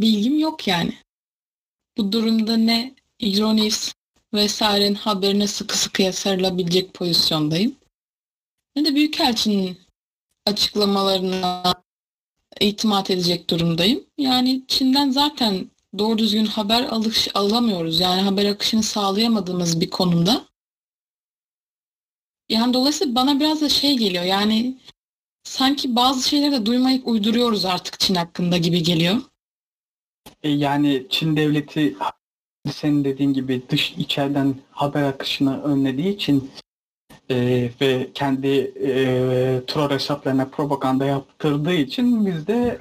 bilgim 0.00 0.38
yok 0.38 0.68
yani. 0.68 0.94
Bu 1.98 2.12
durumda 2.12 2.56
ne 2.56 2.94
Euronews 3.20 3.92
vesairenin 4.34 4.94
haberine 4.94 5.46
sıkı 5.46 5.78
sıkıya 5.78 6.12
sarılabilecek 6.12 6.94
pozisyondayım. 6.94 7.76
Ne 8.76 8.84
de 8.84 8.94
Büyükelçinin 8.94 9.78
açıklamalarına 10.46 11.74
itimat 12.60 13.10
edecek 13.10 13.50
durumdayım. 13.50 14.04
Yani 14.18 14.64
Çin'den 14.68 15.10
zaten 15.10 15.70
doğru 15.98 16.18
düzgün 16.18 16.46
haber 16.46 16.82
alış 16.82 17.28
alamıyoruz. 17.34 18.00
Yani 18.00 18.22
haber 18.22 18.46
akışını 18.46 18.82
sağlayamadığımız 18.82 19.80
bir 19.80 19.90
konumda. 19.90 20.44
Yani 22.48 22.74
dolayısıyla 22.74 23.14
bana 23.14 23.40
biraz 23.40 23.60
da 23.60 23.68
şey 23.68 23.96
geliyor. 23.96 24.24
Yani 24.24 24.78
sanki 25.44 25.96
bazı 25.96 26.28
şeyleri 26.28 26.52
de 26.52 26.66
duymayıp 26.66 27.08
uyduruyoruz 27.08 27.64
artık 27.64 28.00
Çin 28.00 28.14
hakkında 28.14 28.56
gibi 28.56 28.82
geliyor. 28.82 29.16
E, 30.42 30.48
yani 30.50 31.06
Çin 31.10 31.36
devleti 31.36 31.96
senin 32.72 33.04
dediğin 33.04 33.32
gibi 33.32 33.62
dış 33.68 33.90
içeriden 33.90 34.54
haber 34.70 35.02
akışını 35.02 35.62
önlediği 35.62 36.14
için 36.14 36.50
e, 37.30 37.70
ve 37.80 38.12
kendi 38.14 38.48
e, 38.84 38.94
troll 39.66 39.90
hesaplarına 39.90 40.48
propaganda 40.48 41.04
yaptırdığı 41.04 41.72
için 41.74 42.26
biz 42.26 42.46
de 42.46 42.78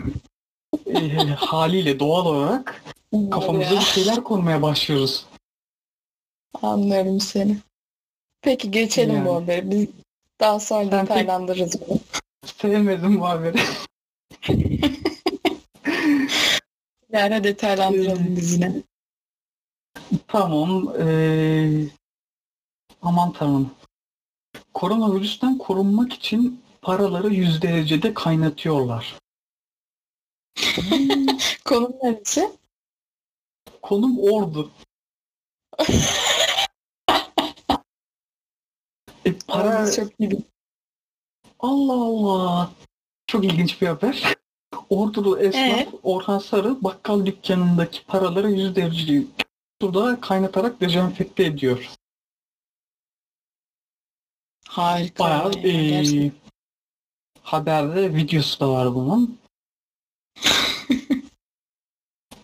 e, 0.85 1.17
haliyle 1.27 1.99
doğal 1.99 2.25
olarak 2.25 2.83
kafamıza 3.31 3.71
bir 3.71 3.79
şeyler 3.79 4.23
kurmaya 4.23 4.61
başlıyoruz. 4.61 5.25
Anlıyorum 6.61 7.19
seni. 7.19 7.57
Peki 8.41 8.71
geçelim 8.71 9.15
Yani. 9.15 9.25
bu 9.25 9.35
haberi. 9.35 9.71
Biz 9.71 9.87
daha 10.39 10.59
sonra 10.59 10.83
pek- 10.83 11.01
detaylandırırız 11.01 11.81
bunu. 11.87 11.99
Sevmedim 12.45 13.19
bu 13.19 13.29
haberi. 13.29 13.57
Yani 17.11 17.43
detaylandıralım 17.43 18.35
biz 18.35 18.53
yine. 18.53 18.73
Tamam. 20.27 20.93
e, 20.99 21.07
aman 23.01 23.33
tanrım. 23.33 23.71
Koronavirüsten 24.73 25.57
korunmak 25.57 26.13
için 26.13 26.61
paraları 26.81 27.33
yüz 27.33 27.61
derecede 27.61 28.13
kaynatıyorlar. 28.13 29.15
Konum 31.65 31.93
neresi? 32.03 32.51
Konum 33.81 34.19
ordu. 34.19 34.71
E, 39.25 39.33
para 39.47 39.71
Para 39.71 39.91
çok 39.91 40.19
iyi. 40.19 40.45
Allah 41.59 41.93
Allah. 41.93 42.71
Çok 43.27 43.45
ilginç 43.45 43.81
bir 43.81 43.87
haber. 43.87 44.35
Ordulu 44.89 45.39
esnaf 45.39 45.63
Ee? 45.63 45.89
Orhan 46.03 46.39
Sarı 46.39 46.83
bakkal 46.83 47.25
dükkanındaki 47.25 48.05
paraları 48.05 48.51
yüz 48.51 48.75
derece 48.75 49.23
suda 49.81 50.21
kaynatarak 50.21 50.81
dezenfekte 50.81 51.43
ediyor. 51.43 51.89
Harika. 54.69 55.23
Bayağı 55.23 55.51
yani, 55.67 56.25
e, 56.25 56.31
haberde 57.41 58.15
videosu 58.15 58.59
da 58.59 58.69
var 58.69 58.95
bunun. 58.95 59.39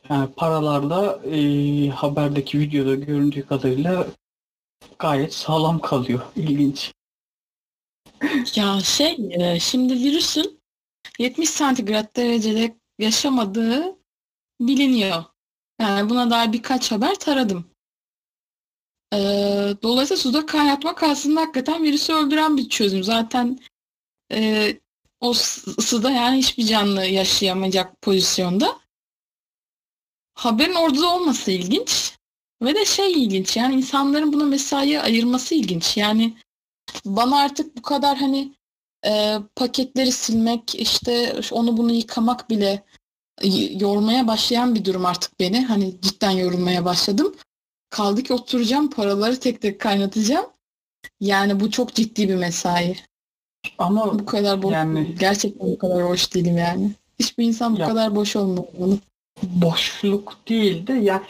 Yani 0.10 0.34
paralarda 0.34 1.20
e, 1.26 1.90
haberdeki 1.90 2.60
videoda 2.60 2.96
göründüğü 2.96 3.48
kadarıyla 3.48 4.08
gayet 5.00 5.34
sağlam 5.34 5.80
kalıyor. 5.80 6.22
İlginç. 6.36 6.94
Ya 8.56 8.80
şey 8.80 9.18
e, 9.32 9.60
şimdi 9.60 9.94
virüsün 9.94 10.62
70 11.20 11.50
santigrat 11.50 12.16
derecede 12.16 12.76
yaşamadığı 13.00 13.96
biliniyor. 14.60 15.24
Yani 15.82 16.10
buna 16.10 16.30
dair 16.30 16.54
birkaç 16.54 16.92
haber 16.92 17.16
taradım. 17.16 17.75
Ee, 19.14 19.74
dolayısıyla 19.84 20.22
suda 20.22 20.46
kaynatmak 20.46 21.04
aslında 21.04 21.42
hakikaten 21.42 21.84
virüsü 21.84 22.14
öldüren 22.14 22.58
bir 22.58 22.70
çözüm. 22.70 23.04
Zaten 23.04 23.60
e, 24.32 24.74
o 25.20 25.32
ısıda 25.78 26.12
yani 26.12 26.38
hiçbir 26.38 26.66
canlı 26.66 27.06
yaşayamayacak 27.06 28.02
pozisyonda. 28.02 28.80
Haberin 30.34 30.76
orada 30.76 31.16
olması 31.16 31.52
ilginç. 31.52 32.14
Ve 32.62 32.76
de 32.76 32.86
şey 32.86 33.12
ilginç 33.14 33.58
yani 33.58 33.76
insanların 33.76 34.34
buna 34.34 34.44
mesai 34.44 35.02
ayırması 35.02 35.56
ilginç. 35.56 35.98
Yani 35.98 36.38
bana 37.06 37.40
artık 37.40 37.78
bu 37.78 37.82
kadar 37.82 38.18
hani 38.18 38.54
e, 39.06 39.36
paketleri 39.56 40.12
silmek 40.12 40.76
işte 40.76 41.42
onu 41.52 41.78
bunu 41.78 41.92
yıkamak 41.92 42.50
bile 42.50 42.84
yormaya 43.80 44.28
başlayan 44.28 44.76
bir 44.76 44.86
durum 44.86 45.06
artık 45.06 45.40
beni. 45.40 45.66
Hani 45.66 46.02
cidden 46.02 46.32
yorulmaya 46.32 46.86
başladım. 46.86 47.36
Kaldı 47.90 48.24
ki 48.24 48.34
oturacağım 48.34 48.90
paraları 48.90 49.40
tek 49.40 49.62
tek 49.62 49.80
kaynatacağım. 49.80 50.46
Yani 51.20 51.60
bu 51.60 51.72
çok 51.72 51.94
ciddi 51.94 52.30
bir 52.30 52.36
mesai. 52.36 52.96
Ama 53.78 54.20
Bu 54.20 54.26
kadar 54.26 54.64
boş 54.64 54.74
Yani-. 54.74 55.16
Gerçekten 55.20 55.68
bu 55.68 55.78
kadar 55.78 56.10
boş 56.10 56.34
değilim 56.34 56.58
yani. 56.58 56.92
Hiçbir 57.20 57.44
insan 57.46 57.76
bu 57.76 57.80
Ya- 57.80 57.88
kadar 57.88 58.16
boş 58.16 58.36
olmamalı. 58.36 58.98
boşluk 59.44 60.38
değil 60.50 60.88
de 60.88 60.94
ya 60.94 61.24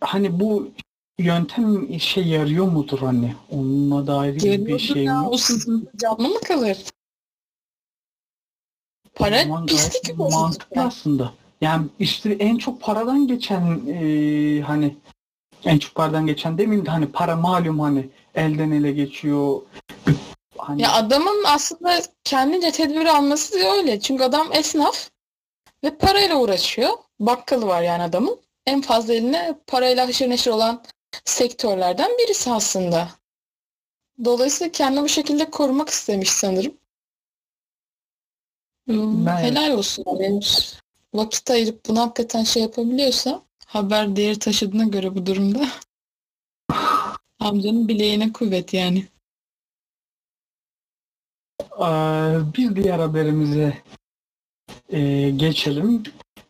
hani 0.00 0.40
bu 0.40 0.70
yöntem 1.18 1.92
işe 1.92 2.20
yarıyor 2.20 2.66
mudur 2.68 2.98
hani? 2.98 3.34
Onunla 3.50 4.06
dair 4.06 4.34
bir 4.36 4.42
Yarıyordur 4.42 4.78
şey 4.78 5.04
ya, 5.04 5.20
mi? 5.20 5.28
o 5.28 5.36
sızıntı 5.36 5.92
canlı 5.98 6.28
mı 6.28 6.40
kalır? 6.40 6.78
Para 9.14 9.42
Aman 9.42 9.66
pislik 9.66 10.18
mantıklı 10.18 10.76
yani. 10.76 10.86
aslında. 10.88 11.32
Yani 11.60 11.86
işte 11.98 12.32
en 12.32 12.56
çok 12.56 12.80
paradan 12.82 13.26
geçen 13.26 13.80
e, 13.86 14.60
hani 14.60 14.96
en 15.64 15.78
çok 15.78 15.94
paradan 15.94 16.26
geçen 16.26 16.58
demeyeyim 16.58 16.86
de 16.86 16.90
hani 16.90 17.12
para 17.12 17.36
malum 17.36 17.80
hani 17.80 18.08
elden 18.34 18.70
ele 18.70 18.92
geçiyor. 18.92 19.62
Hani 20.58 20.82
Ya 20.82 20.92
adamın 20.92 21.44
aslında 21.46 22.02
kendince 22.24 22.70
tedbir 22.70 23.06
alması 23.06 23.60
da 23.60 23.72
öyle. 23.76 24.00
Çünkü 24.00 24.24
adam 24.24 24.52
esnaf 24.52 25.10
ve 25.84 25.96
parayla 25.96 26.36
uğraşıyor. 26.36 26.90
Bakkalı 27.20 27.66
var 27.66 27.82
yani 27.82 28.02
adamın. 28.02 28.40
En 28.66 28.80
fazla 28.80 29.14
eline 29.14 29.54
parayla 29.66 30.08
haşır 30.08 30.30
neşir 30.30 30.50
olan 30.50 30.82
sektörlerden 31.24 32.10
birisi 32.18 32.50
aslında. 32.50 33.08
Dolayısıyla 34.24 34.72
kendini 34.72 35.02
bu 35.02 35.08
şekilde 35.08 35.50
korumak 35.50 35.88
istemiş 35.88 36.30
sanırım. 36.30 36.74
Hmm, 38.88 39.26
Ben- 39.26 39.36
Helal 39.36 39.70
olsun. 39.70 40.04
Yani 40.20 40.40
vakit 41.14 41.50
ayırıp 41.50 41.88
bunu 41.88 42.00
hakikaten 42.00 42.44
şey 42.44 42.62
yapabiliyorsa 42.62 43.42
haber 43.72 44.16
değeri 44.16 44.38
taşıdığına 44.38 44.84
göre 44.84 45.14
bu 45.14 45.26
durumda 45.26 45.66
amcanın 47.40 47.88
bileğine 47.88 48.32
kuvvet 48.32 48.74
yani. 48.74 49.06
Ee, 51.80 52.38
bir 52.56 52.76
diğer 52.76 52.98
haberimize 52.98 53.82
e, 54.88 55.30
geçelim. 55.30 56.02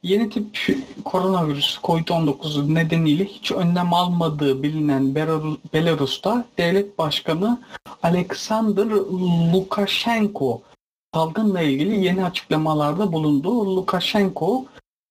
Yeni 0.02 0.30
tip 0.30 0.58
koronavirüs 1.04 1.78
COVID-19 1.78 2.74
nedeniyle 2.74 3.24
hiç 3.24 3.52
önlem 3.52 3.94
almadığı 3.94 4.62
bilinen 4.62 5.02
Belarus- 5.14 5.58
Belarus'ta 5.72 6.44
devlet 6.58 6.98
başkanı 6.98 7.62
Alexander 8.02 8.86
Lukashenko 9.52 10.62
salgınla 11.14 11.60
ilgili 11.60 12.04
yeni 12.04 12.24
açıklamalarda 12.24 13.12
bulundu. 13.12 13.76
Lukashenko 13.76 14.66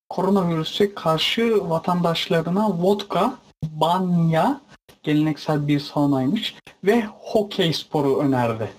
koronavirüse 0.09 0.93
karşı 0.93 1.69
vatandaşlarına 1.69 2.69
vodka, 2.81 3.37
banya, 3.63 4.61
geleneksel 5.03 5.67
bir 5.67 5.79
saunaymış 5.79 6.55
ve 6.83 7.05
hokey 7.05 7.73
sporu 7.73 8.19
önerdi. 8.19 8.71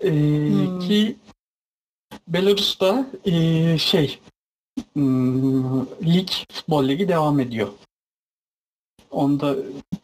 Ee, 0.00 0.10
Hmm. 0.10 0.78
Ki 0.80 1.16
Belarus'ta 2.28 3.06
ee, 3.24 3.78
şey 3.78 4.18
hmm, 4.92 5.86
lig, 5.86 6.28
futbol 6.52 6.88
ligi 6.88 7.08
devam 7.08 7.40
ediyor. 7.40 7.68
Onda 9.10 9.56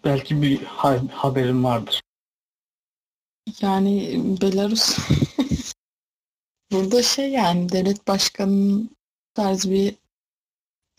belki 0.05 0.43
bir 0.43 0.63
ha- 0.63 1.03
haberin 1.13 1.65
vardır. 1.65 2.03
Yani 3.61 4.21
Belarus 4.43 4.99
burada 6.73 7.03
şey 7.03 7.31
yani 7.31 7.69
devlet 7.69 8.09
başkanının 8.09 8.91
tarz 9.35 9.71
bir 9.71 9.95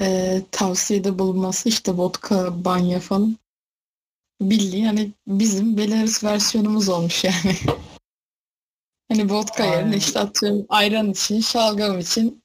e, 0.02 0.41
tavsiyede 0.52 1.19
bulunması 1.19 1.69
işte 1.69 1.91
vodka 1.91 2.65
banya 2.65 3.00
falan 3.00 3.38
bildiğin 4.41 4.86
hani 4.86 5.12
bizim 5.28 5.78
Belarus 5.78 6.24
versiyonumuz 6.24 6.89
olmuş 6.89 7.24
yani. 7.24 7.56
Hani 9.10 9.32
vodka 9.32 9.63
Aynen. 9.63 9.78
yerine 9.78 9.98
işte 9.98 10.19
atıyorum 10.19 10.65
ayran 10.69 11.12
için, 11.12 11.41
şalgam 11.41 12.00
için 12.00 12.43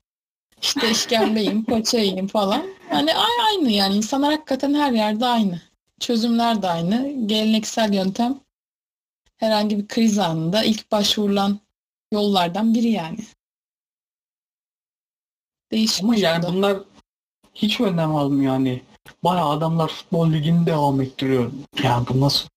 işte 0.63 0.91
işkembe 0.91 1.41
yiyeyim, 1.41 1.65
poğaça 1.69 1.99
yiyeyim 1.99 2.27
falan. 2.27 2.67
Hani 2.89 3.15
aynı 3.15 3.71
yani 3.71 3.97
insanlar 3.97 4.33
hakikaten 4.33 4.75
her 4.75 4.93
yerde 4.93 5.27
aynı. 5.27 5.61
Çözümler 6.01 6.63
de 6.63 6.69
aynı. 6.69 7.27
Geleneksel 7.27 7.95
yöntem 7.95 8.41
herhangi 9.37 9.79
bir 9.79 9.89
kriz 9.89 10.19
anında 10.19 10.65
ilk 10.65 10.93
başvurulan 10.93 11.61
yollardan 12.13 12.75
biri 12.75 12.89
yani. 12.89 13.19
Değişik 15.73 16.05
Ama 16.05 16.17
yani 16.17 16.45
bunlar 16.47 16.79
hiç 17.55 17.81
önlem 17.81 18.17
almıyor 18.17 18.53
yani. 18.53 18.83
Bayağı 19.25 19.49
adamlar 19.49 19.89
futbol 19.89 20.33
ligini 20.33 20.67
devam 20.67 21.01
ettiriyor. 21.01 21.53
Ya 21.83 22.05
bu 22.09 22.21
nasıl? 22.21 22.49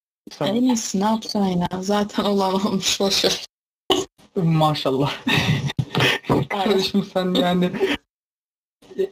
En 0.42 0.56
iyisi 0.56 1.00
ne 1.00 1.06
yapacaksın 1.06 1.40
ya? 1.40 1.68
Zaten 1.82 2.24
olan 2.24 2.54
olmuş 2.54 3.00
boşver. 3.00 3.46
Maşallah. 4.36 5.14
Kardeşim 6.50 7.06
sen 7.14 7.34
yani 7.34 7.72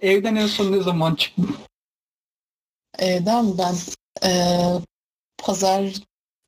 evden 0.02 0.36
en 0.36 0.48
son 0.48 0.72
ne 0.72 0.82
zaman 0.82 1.16
çıktın? 1.16 1.56
Evden 3.00 3.58
ben 3.58 3.76
eee, 4.24 4.82
pazar 5.38 5.94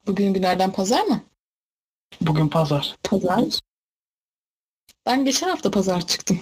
bugün 0.08 0.34
günlerden 0.34 0.72
pazar 0.72 1.04
mı? 1.04 1.24
Bugün 2.22 2.48
pazar. 2.48 2.96
Pazar. 3.04 3.44
Ben 5.06 5.26
geçen 5.26 5.50
hafta 5.50 5.72
pazar 5.72 6.08
çıktım. 6.08 6.40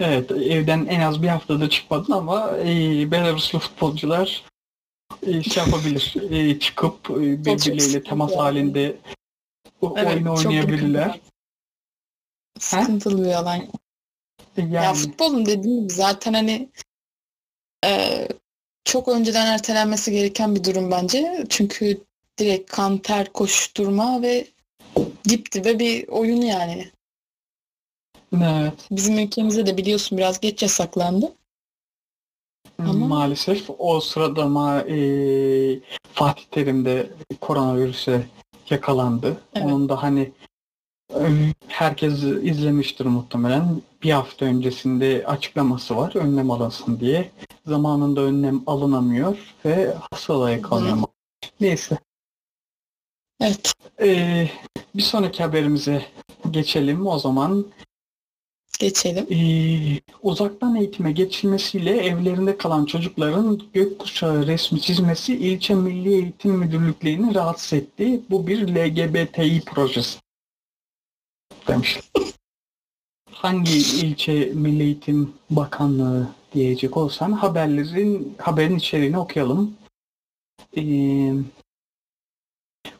Evet 0.00 0.30
evden 0.30 0.86
en 0.86 1.00
az 1.00 1.22
bir 1.22 1.28
haftada 1.28 1.70
çıkmadın 1.70 2.12
ama 2.12 2.50
e, 2.58 2.64
Belaruslu 3.10 3.58
futbolcular 3.58 4.44
e, 5.26 5.42
şey 5.42 5.64
yapabilir. 5.64 6.14
E, 6.30 6.58
çıkıp 6.58 7.10
e, 7.10 7.14
birbirleriyle 7.44 8.02
temas 8.02 8.30
yani. 8.30 8.40
halinde 8.40 8.96
o- 9.80 9.94
Evet, 9.96 10.14
oyun 10.14 10.24
çok 10.24 10.46
oynayabilirler. 10.46 11.20
Sıkıntılı 12.58 13.24
bir 13.24 13.32
alan. 13.32 13.66
Yani 14.56 14.74
Ya 14.74 14.94
futbolun 14.94 15.46
dediğim 15.46 15.80
gibi 15.80 15.92
zaten 15.92 16.32
hani 16.34 16.68
e, 17.84 18.28
çok 18.84 19.08
önceden 19.08 19.46
ertelenmesi 19.46 20.12
gereken 20.12 20.54
bir 20.54 20.64
durum 20.64 20.90
bence. 20.90 21.44
Çünkü 21.48 22.00
direkt 22.38 22.70
kan 22.72 22.98
ter 22.98 23.32
koşturma 23.32 24.22
ve 24.22 24.46
dip 25.28 25.52
dibe 25.52 25.78
bir 25.78 26.08
oyun 26.08 26.40
yani. 26.40 26.90
Evet, 28.32 28.88
Bizim 28.90 29.18
ülkemizde 29.18 29.66
de 29.66 29.76
biliyorsun 29.76 30.18
biraz 30.18 30.40
geç 30.40 30.62
yasaklandı. 30.62 31.32
Ama- 32.78 33.06
maalesef 33.06 33.70
o 33.78 34.00
sırada 34.00 34.46
ma, 34.46 34.80
e, 34.80 34.96
Fatih 36.12 36.44
Terim 36.50 36.84
de 36.84 37.10
koronavirüse 37.40 38.26
yakalandı. 38.70 39.40
Evet. 39.54 39.66
Onun 39.66 39.88
da 39.88 40.02
hani 40.02 40.32
e, 41.14 41.22
herkes 41.68 42.22
izlemiştir 42.22 43.04
muhtemelen. 43.04 43.82
Bir 44.02 44.10
hafta 44.10 44.44
öncesinde 44.46 45.24
açıklaması 45.26 45.96
var 45.96 46.16
önlem 46.16 46.50
alınsın 46.50 47.00
diye. 47.00 47.30
Zamanında 47.66 48.20
önlem 48.20 48.62
alınamıyor 48.66 49.54
ve 49.64 49.94
hastalığa 50.10 50.50
yakalanıyor. 50.50 50.96
Neyse. 51.60 51.98
Evet. 53.40 53.72
Ee, 54.00 54.48
bir 54.94 55.02
sonraki 55.02 55.42
haberimize 55.42 56.06
geçelim 56.50 57.06
o 57.06 57.18
zaman. 57.18 57.66
Geçelim. 58.80 59.26
Ee, 59.30 60.00
uzaktan 60.22 60.76
eğitime 60.76 61.12
geçilmesiyle 61.12 61.96
evlerinde 61.96 62.58
kalan 62.58 62.84
çocukların 62.84 63.62
gökkuşağı 63.72 64.46
resmi 64.46 64.80
çizmesi 64.80 65.36
ilçe 65.36 65.74
milli 65.74 66.12
eğitim 66.12 66.52
müdürlüklerini 66.52 67.34
rahatsız 67.34 67.72
etti. 67.72 68.20
Bu 68.30 68.46
bir 68.46 68.68
LGBTİ 68.68 69.62
projesi. 69.66 70.18
Demiş. 71.68 72.00
Hangi 73.30 73.78
ilçe 73.78 74.32
milli 74.54 74.82
eğitim 74.82 75.32
bakanlığı 75.50 76.28
diyecek 76.54 76.96
olsan 76.96 77.32
haberlerin 77.32 78.34
haberin 78.38 78.76
içeriğini 78.76 79.18
okuyalım. 79.18 79.76
Ee, 80.76 81.32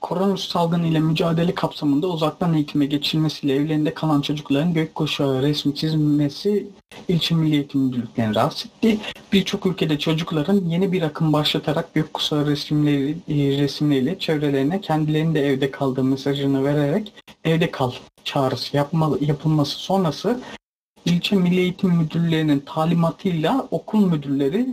Koronavirüs 0.00 0.48
salgını 0.48 0.86
ile 0.86 1.00
mücadele 1.00 1.54
kapsamında 1.54 2.06
uzaktan 2.06 2.54
eğitime 2.54 2.86
geçilmesiyle 2.86 3.54
evlerinde 3.54 3.94
kalan 3.94 4.20
çocukların 4.20 4.74
gökkuşağı 4.74 5.42
resmi 5.42 5.74
çizmesi 5.74 6.66
ilçe 7.08 7.34
milli 7.34 7.54
eğitim 7.54 7.80
müdürlüklerini 7.80 8.34
rahatsız 8.34 8.66
etti. 8.66 8.98
Birçok 9.32 9.66
ülkede 9.66 9.98
çocukların 9.98 10.64
yeni 10.68 10.92
bir 10.92 11.02
akım 11.02 11.32
başlatarak 11.32 11.94
gökkuşağı 11.94 12.46
resimleri, 12.46 13.10
e, 13.28 13.62
resimleriyle 13.62 14.18
çevrelerine 14.18 14.80
kendilerinin 14.80 15.34
de 15.34 15.46
evde 15.46 15.70
kaldığı 15.70 16.04
mesajını 16.04 16.64
vererek 16.64 17.12
evde 17.44 17.70
kal 17.70 17.92
çağrısı 18.24 18.76
yapma, 18.76 19.10
yapılması 19.20 19.76
sonrası 19.76 20.40
ilçe 21.06 21.36
milli 21.36 21.60
eğitim 21.60 21.90
müdürlerinin 21.90 22.60
talimatıyla 22.60 23.68
okul 23.70 24.06
müdürleri 24.06 24.66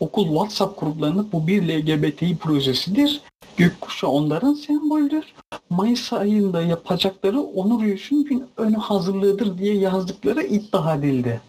okul 0.00 0.24
WhatsApp 0.24 0.80
gruplarını 0.80 1.32
bu 1.32 1.46
bir 1.46 1.62
LGBTİ 1.62 2.36
projesidir. 2.36 3.20
Gökkuşağı 3.58 4.10
onların 4.10 4.54
sembolüdür. 4.54 5.24
Mayıs 5.70 6.12
ayında 6.12 6.62
yapacakları 6.62 7.40
onur 7.40 7.80
yürüyüşün 7.82 8.24
gün 8.24 8.46
önü 8.56 8.76
hazırlığıdır 8.76 9.58
diye 9.58 9.74
yazdıkları 9.74 10.42
iddia 10.42 10.94
edildi. 10.94 11.40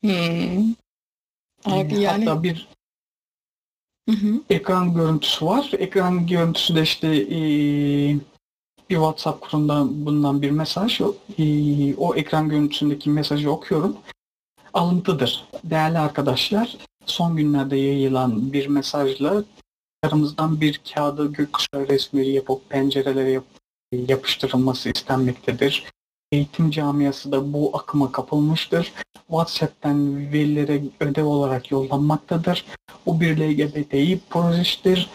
Hmm. 0.00 0.74
Abi 1.64 2.00
yani 2.00 2.24
Hatta 2.26 2.42
bir 2.42 2.68
Hı 4.08 4.16
hı. 4.16 4.40
ekran 4.50 4.94
görüntüsü 4.94 5.46
var. 5.46 5.70
Ekran 5.78 6.26
görüntüsü 6.26 6.74
de 6.74 6.82
işte 6.82 7.26
eee, 7.26 8.18
bir 8.90 8.94
WhatsApp 8.94 9.42
grubundan 9.50 10.06
bulunan 10.06 10.42
bir 10.42 10.50
mesaj. 10.50 11.00
O, 11.00 11.14
eee, 11.38 11.94
o 11.98 12.14
ekran 12.14 12.48
görüntüsündeki 12.48 13.10
mesajı 13.10 13.50
okuyorum. 13.50 13.96
Alıntıdır. 14.74 15.44
Değerli 15.64 15.98
arkadaşlar, 15.98 16.76
son 17.06 17.36
günlerde 17.36 17.76
yayılan 17.76 18.52
bir 18.52 18.66
mesajla 18.66 19.44
aramızdan 20.12 20.60
bir 20.60 20.80
kağıda 20.94 21.24
gökkuşağı 21.24 21.88
resmi 21.88 22.26
yapıp 22.28 22.70
pencerelere 22.70 23.30
yap- 23.30 23.44
yapıştırılması 23.92 24.90
istenmektedir. 24.90 25.84
Eğitim 26.32 26.70
camiası 26.70 27.32
da 27.32 27.52
bu 27.52 27.76
akıma 27.76 28.12
kapılmıştır. 28.12 28.92
WhatsApp'tan 29.28 30.16
velilere 30.32 30.82
ödev 31.00 31.24
olarak 31.24 31.70
yollanmaktadır. 31.70 32.64
Bu 33.06 33.20
bir 33.20 33.36
LGBTİ 33.36 34.20
projesidir. 34.30 35.10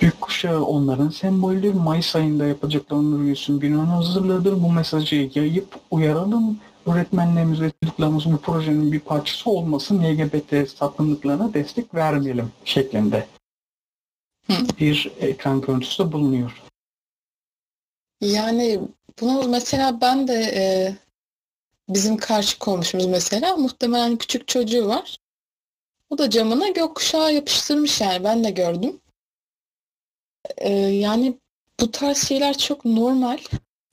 Gökkuşağı 0.00 0.64
onların 0.64 1.08
sembolüdür. 1.08 1.74
Mayıs 1.74 2.16
ayında 2.16 2.46
yapacakları 2.46 3.00
onur 3.00 3.18
yürüyüşün 3.18 3.58
günün 3.60 3.86
hazırlığıdır. 3.86 4.62
Bu 4.62 4.72
mesajı 4.72 5.30
yayıp 5.34 5.76
uyaralım. 5.90 6.58
Öğretmenlerimiz 6.86 7.60
ve 7.60 7.70
çocuklarımız 7.82 8.32
bu 8.32 8.36
projenin 8.36 8.92
bir 8.92 9.00
parçası 9.00 9.50
olmasın. 9.50 10.02
LGBT 10.04 10.70
sapkınlıklarına 10.70 11.54
destek 11.54 11.94
vermeyelim 11.94 12.50
şeklinde 12.64 13.26
Hı. 14.50 14.54
bir 14.80 15.10
ekran 15.20 15.60
görüntüsü 15.60 16.04
de 16.04 16.12
bulunuyor. 16.12 16.62
Yani 18.20 18.80
bunu 19.20 19.48
mesela 19.48 20.00
ben 20.00 20.28
de 20.28 20.34
e, 20.54 20.62
bizim 21.88 22.16
karşı 22.16 22.58
komşumuz 22.58 23.06
mesela 23.06 23.56
muhtemelen 23.56 24.16
küçük 24.16 24.48
çocuğu 24.48 24.86
var. 24.86 25.16
O 26.10 26.18
da 26.18 26.30
camına 26.30 26.68
gökkuşağı 26.68 27.34
yapıştırmış 27.34 28.00
yani 28.00 28.24
ben 28.24 28.44
de 28.44 28.50
gördüm. 28.50 29.00
E, 30.56 30.72
yani 30.78 31.38
bu 31.80 31.90
tarz 31.90 32.28
şeyler 32.28 32.58
çok 32.58 32.84
normal. 32.84 33.38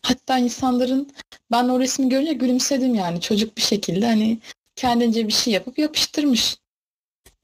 Hatta 0.02 0.38
insanların 0.38 1.12
ben 1.52 1.70
o 1.70 1.80
resmi 1.80 2.10
görünce 2.10 2.34
gülümsedim 2.34 2.96
yani 2.96 3.22
çocuk 3.22 3.58
bir 3.58 3.62
şekilde 3.62 4.06
hani 4.06 4.40
kendince 4.76 5.28
bir 5.28 5.34
şey 5.34 5.54
yapıp 5.54 5.80
yapıştırmış. 5.80 6.58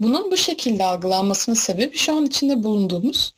Bunun 0.02 0.32
bu 0.32 0.38
şekilde 0.38 0.86
algılanmasının 0.86 1.56
sebebi 1.56 1.98
şu 1.98 2.18
an 2.18 2.26
içinde 2.26 2.64
bulunduğumuz 2.64 3.34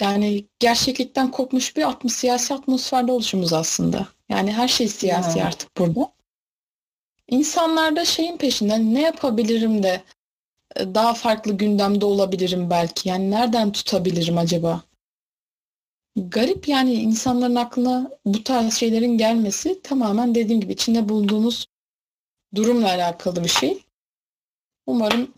yani 0.00 0.44
gerçeklikten 0.58 1.30
kopmuş 1.30 1.76
bir 1.76 1.88
atmos 1.88 2.12
siyasi 2.14 2.54
atmosferde 2.54 3.12
oluşumuz 3.12 3.52
aslında. 3.52 4.08
Yani 4.28 4.52
her 4.52 4.68
şey 4.68 4.88
siyasi 4.88 5.38
Yani. 5.38 5.48
artık 5.48 5.78
burada. 5.78 6.12
İnsanlar 7.28 7.96
da 7.96 8.04
şeyin 8.04 8.36
peşinden 8.36 8.94
ne 8.94 9.02
yapabilirim 9.02 9.82
de 9.82 10.02
e, 10.76 10.94
daha 10.94 11.14
farklı 11.14 11.52
gündemde 11.52 12.04
olabilirim 12.04 12.70
belki. 12.70 13.08
Yani 13.08 13.30
nereden 13.30 13.72
tutabilirim 13.72 14.38
acaba? 14.38 14.88
garip 16.26 16.68
yani 16.68 16.94
insanların 16.94 17.54
aklına 17.54 18.10
bu 18.24 18.44
tarz 18.44 18.74
şeylerin 18.74 19.18
gelmesi 19.18 19.82
tamamen 19.82 20.34
dediğim 20.34 20.60
gibi 20.60 20.72
içinde 20.72 21.08
bulunduğumuz 21.08 21.66
durumla 22.54 22.88
alakalı 22.88 23.44
bir 23.44 23.48
şey. 23.48 23.82
Umarım 24.86 25.34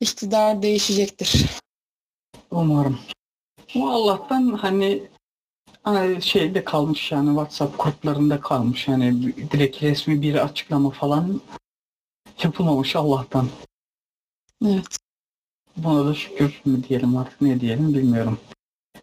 iktidar 0.00 0.62
değişecektir. 0.62 1.46
Umarım. 2.50 2.98
Ama 3.74 3.94
Allah'tan 3.94 4.52
hani 4.52 5.08
şeyde 6.20 6.64
kalmış 6.64 7.12
yani 7.12 7.28
WhatsApp 7.28 7.84
gruplarında 7.84 8.40
kalmış 8.40 8.88
yani 8.88 9.36
direkt 9.50 9.82
resmi 9.82 10.22
bir 10.22 10.34
açıklama 10.34 10.90
falan 10.90 11.40
yapılmamış 12.42 12.96
Allah'tan. 12.96 13.48
Evet. 14.64 14.98
Buna 15.76 16.06
da 16.06 16.14
şükür 16.14 16.60
mü 16.64 16.82
diyelim 16.88 17.16
artık 17.16 17.40
ne 17.40 17.60
diyelim 17.60 17.94
bilmiyorum. 17.94 18.38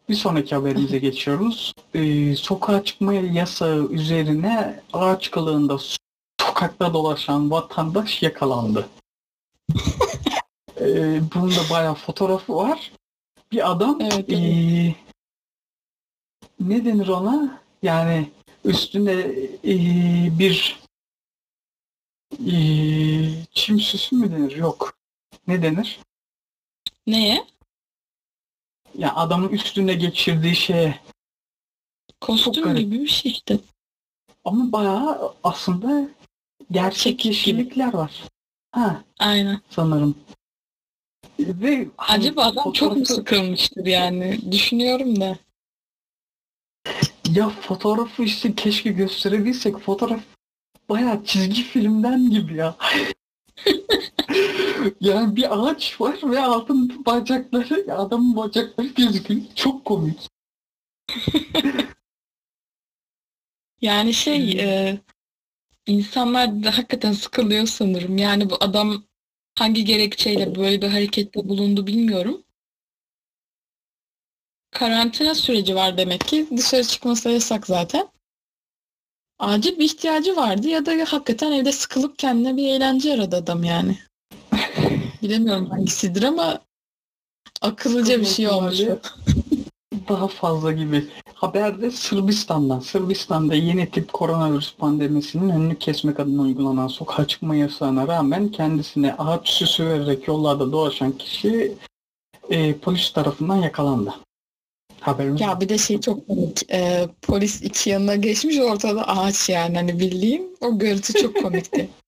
Bir 0.10 0.16
sonraki 0.16 0.56
haberimize 0.56 1.00
geçiyoruz. 1.00 1.74
Ee, 1.94 2.36
sokağa 2.36 2.84
çıkma 2.84 3.14
yasağı 3.14 3.88
üzerine 3.88 4.84
ağaç 4.94 5.32
kılığında 5.32 5.78
sokakta 6.42 6.94
dolaşan 6.94 7.52
vatandaş 7.52 8.24
yakalandı. 8.24 8.90
ee, 10.90 11.22
bunun 11.34 11.52
da 11.52 11.70
bayağı 11.72 11.96
fotoğrafı 11.96 12.56
var. 12.56 12.92
Bir 13.52 13.72
adam 13.72 14.02
Evet, 14.02 14.14
evet. 14.14 14.32
ee, 14.32 14.96
ne 16.60 16.86
denir 16.86 17.08
ona? 17.08 17.62
Yani 17.82 18.32
üstüne 18.66 19.12
ee, 19.64 20.40
bir 20.40 20.84
ee, 22.48 23.46
çim 23.52 23.80
süsü 23.80 24.16
mü 24.16 24.32
denir? 24.32 24.56
Yok. 24.56 24.98
Ne 25.48 25.62
denir? 25.64 26.00
Neye? 27.08 27.46
Ya 28.98 29.16
adamın 29.16 29.50
üstüne 29.50 29.94
geçirdiği 29.94 30.56
şeye 30.56 31.00
Kostüm 32.22 32.76
gibi 32.76 33.00
bir 33.00 33.08
şey 33.08 33.32
işte. 33.32 33.60
ama 34.46 34.72
bayağı 34.72 35.34
aslında 35.44 36.10
gerçek 36.72 37.26
yeşillikler 37.26 37.94
var. 37.94 38.24
Ha 38.72 39.04
Aynen. 39.20 39.62
sanırım. 39.70 40.16
Ve 41.40 41.88
hani 41.98 42.20
Acaba 42.24 42.44
adam 42.44 42.72
çok 42.72 42.92
mu 42.98 43.04
fotoğrafı- 43.04 43.14
sıkılmıştır 43.14 43.86
yani? 43.86 44.52
Düşünüyorum 44.52 45.22
da. 45.22 45.38
Ya 47.36 47.50
fotoğrafı 47.50 48.24
işte 48.24 48.56
keşke 48.56 48.92
gösterebilsek. 48.92 49.78
Fotoğraf 49.78 50.22
bayağı 50.90 51.26
çizgi 51.26 51.64
filmden 51.64 52.30
gibi 52.30 52.56
ya. 52.56 52.76
yani 55.02 55.36
bir 55.36 55.58
ağaç 55.68 56.02
var 56.02 56.20
ve 56.24 56.40
altın 56.40 57.06
bacakları, 57.06 57.86
adamın 57.98 58.36
bacakları 58.36 58.88
gözüküyor. 58.88 59.42
Çok 59.56 59.86
komik. 59.86 60.28
Yani 63.82 64.14
şey 64.14 64.54
Hmm. 64.54 64.60
e, 64.60 64.98
insanlar 65.88 66.64
da 66.64 66.78
hakikaten 66.78 67.12
sıkılıyor 67.12 67.66
sanırım. 67.66 68.18
Yani 68.18 68.50
bu 68.50 68.56
adam 68.60 69.04
hangi 69.60 69.86
gerekçeyle 69.86 70.56
böyle 70.56 70.82
bir 70.82 70.88
harekette 70.88 71.50
bulundu 71.50 71.88
bilmiyorum. 71.88 72.44
Karantina 74.72 75.36
süreci 75.36 75.76
var 75.76 75.98
demek 75.98 76.22
ki. 76.22 76.48
Dışarı 76.58 76.84
çıkması 76.84 77.30
yasak 77.30 77.68
zaten. 77.68 78.08
Acil 79.40 79.80
bir 79.80 79.86
ihtiyacı 79.86 80.36
vardı 80.36 80.68
ya 80.68 80.86
da 80.86 80.92
hakikaten 81.08 81.52
evde 81.52 81.72
sıkılıp 81.72 82.20
kendine 82.20 82.58
bir 82.58 82.68
eğlence 82.68 83.14
aradı 83.14 83.36
adam 83.36 83.64
yani. 83.64 83.98
Bilemiyorum 85.22 85.70
hangisidir 85.70 86.24
ama 86.24 86.60
akıllıca 87.62 88.20
bir 88.22 88.26
şey 88.26 88.48
olmuş. 88.48 88.82
Daha 90.10 90.28
fazla 90.28 90.72
gibi. 90.72 91.08
Haberde 91.34 91.92
Sırbistan'dan. 91.92 92.80
Sırbistan'da 92.80 93.56
yeni 93.56 93.92
tip 93.92 94.14
koronavirüs 94.14 94.76
pandemisinin 94.76 95.50
önünü 95.50 95.80
kesmek 95.80 96.20
adına 96.20 96.42
uygulanan 96.42 96.88
sokağa 96.88 97.28
çıkma 97.28 97.56
yasağına 97.56 98.08
rağmen 98.08 98.52
kendisine 98.52 99.14
ağaç 99.14 99.50
süsü 99.50 99.86
vererek 99.86 100.28
yollarda 100.28 100.72
dolaşan 100.72 101.12
kişi 101.12 101.74
e, 102.50 102.74
polis 102.74 103.14
tarafından 103.14 103.56
yakalandı. 103.56 104.14
Haberimiz 105.00 105.42
Ya 105.42 105.62
bir 105.62 105.70
de 105.70 105.78
şey 105.78 106.00
çok 106.00 106.28
komik. 106.28 106.72
Ee, 106.72 107.08
polis 107.22 107.62
iki 107.62 107.90
yanına 107.90 108.16
geçmiş 108.16 108.60
ortada 108.60 109.08
ağaç 109.08 109.50
yani 109.50 109.76
hani 109.76 110.00
bildiğim 110.00 110.44
o 110.62 110.80
görüntü 110.80 111.14
çok 111.14 111.44
komikti. 111.44 111.90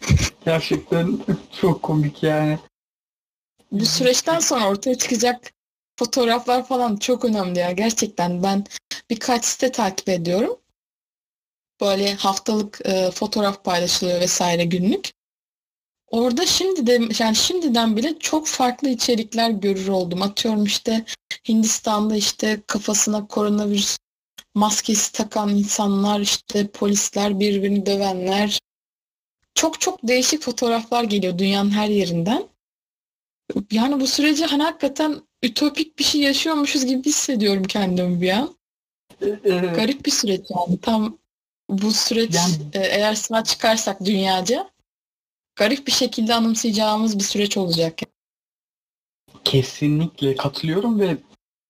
Gerçekten 0.44 1.18
çok 1.60 1.82
komik 1.82 2.22
yani. 2.22 2.58
Bu 3.72 3.86
süreçten 3.86 4.38
sonra 4.38 4.68
ortaya 4.68 4.98
çıkacak 4.98 5.52
fotoğraflar 5.98 6.66
falan 6.66 6.96
çok 6.96 7.24
önemli 7.24 7.58
ya. 7.58 7.72
Gerçekten 7.72 8.42
ben 8.42 8.64
birkaç 9.10 9.44
site 9.44 9.72
takip 9.72 10.08
ediyorum. 10.08 10.58
Böyle 11.80 12.14
haftalık 12.14 12.80
e, 12.84 13.10
fotoğraf 13.10 13.64
paylaşılıyor 13.64 14.20
vesaire 14.20 14.64
günlük. 14.64 15.10
Orada 16.06 16.46
şimdi 16.46 16.86
de 16.86 17.00
yani 17.18 17.36
şimdiden 17.36 17.96
bile 17.96 18.18
çok 18.18 18.46
farklı 18.46 18.88
içerikler 18.88 19.50
görür 19.50 19.88
oldum. 19.88 20.22
Atıyorum 20.22 20.64
işte 20.64 21.04
Hindistan'da 21.48 22.16
işte 22.16 22.62
kafasına 22.66 23.26
koronavirüs 23.26 23.98
maskesi 24.54 25.12
takan 25.12 25.48
insanlar, 25.48 26.20
işte 26.20 26.66
polisler 26.66 27.40
birbirini 27.40 27.86
dövenler. 27.86 28.58
Çok 29.54 29.80
çok 29.80 29.98
değişik 30.02 30.42
fotoğraflar 30.42 31.04
geliyor 31.04 31.38
dünyanın 31.38 31.70
her 31.70 31.88
yerinden. 31.88 32.48
Yani 33.70 34.00
bu 34.00 34.06
süreci 34.06 34.44
hani 34.46 34.62
hakikaten 34.62 35.27
ütopik 35.42 35.98
bir 35.98 36.04
şey 36.04 36.20
yaşıyormuşuz 36.20 36.84
gibi 36.86 37.04
hissediyorum 37.04 37.62
kendimi 37.64 38.20
bir 38.20 38.30
an. 38.30 38.54
E, 39.22 39.26
e, 39.26 39.58
Garip 39.58 40.06
bir 40.06 40.10
süreç 40.10 40.40
yani. 40.50 40.80
Tam 40.80 41.18
bu 41.68 41.92
süreç 41.92 42.34
Yani- 42.34 42.54
e, 42.72 42.78
eğer 42.78 43.14
sınava 43.14 43.44
çıkarsak 43.44 44.04
dünyaca 44.04 44.70
garip 45.56 45.86
bir 45.86 45.92
şekilde 45.92 46.34
anımsayacağımız 46.34 47.18
bir 47.18 47.24
süreç 47.24 47.56
olacak. 47.56 47.98
Kesinlikle 49.44 50.36
katılıyorum 50.36 51.00
ve 51.00 51.16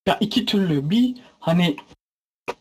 ya 0.08 0.18
iki 0.20 0.46
türlü 0.46 0.90
bir 0.90 1.14
hani 1.40 1.76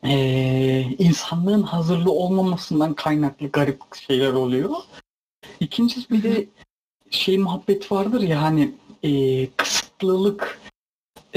eee, 0.04 0.96
insanlığın 1.00 1.64
hazırlı 1.64 2.12
olmamasından 2.12 2.94
kaynaklı 2.94 3.48
garip 3.48 3.82
şeyler 3.96 4.34
oluyor. 4.34 4.76
İkincisi 5.60 6.10
bir 6.10 6.24
de 6.24 6.48
şey 7.10 7.38
muhabbet 7.38 7.92
vardır 7.92 8.22
ya 8.22 8.42
hani 8.42 8.72
eee, 9.04 9.50
kısıtlılık 9.58 10.60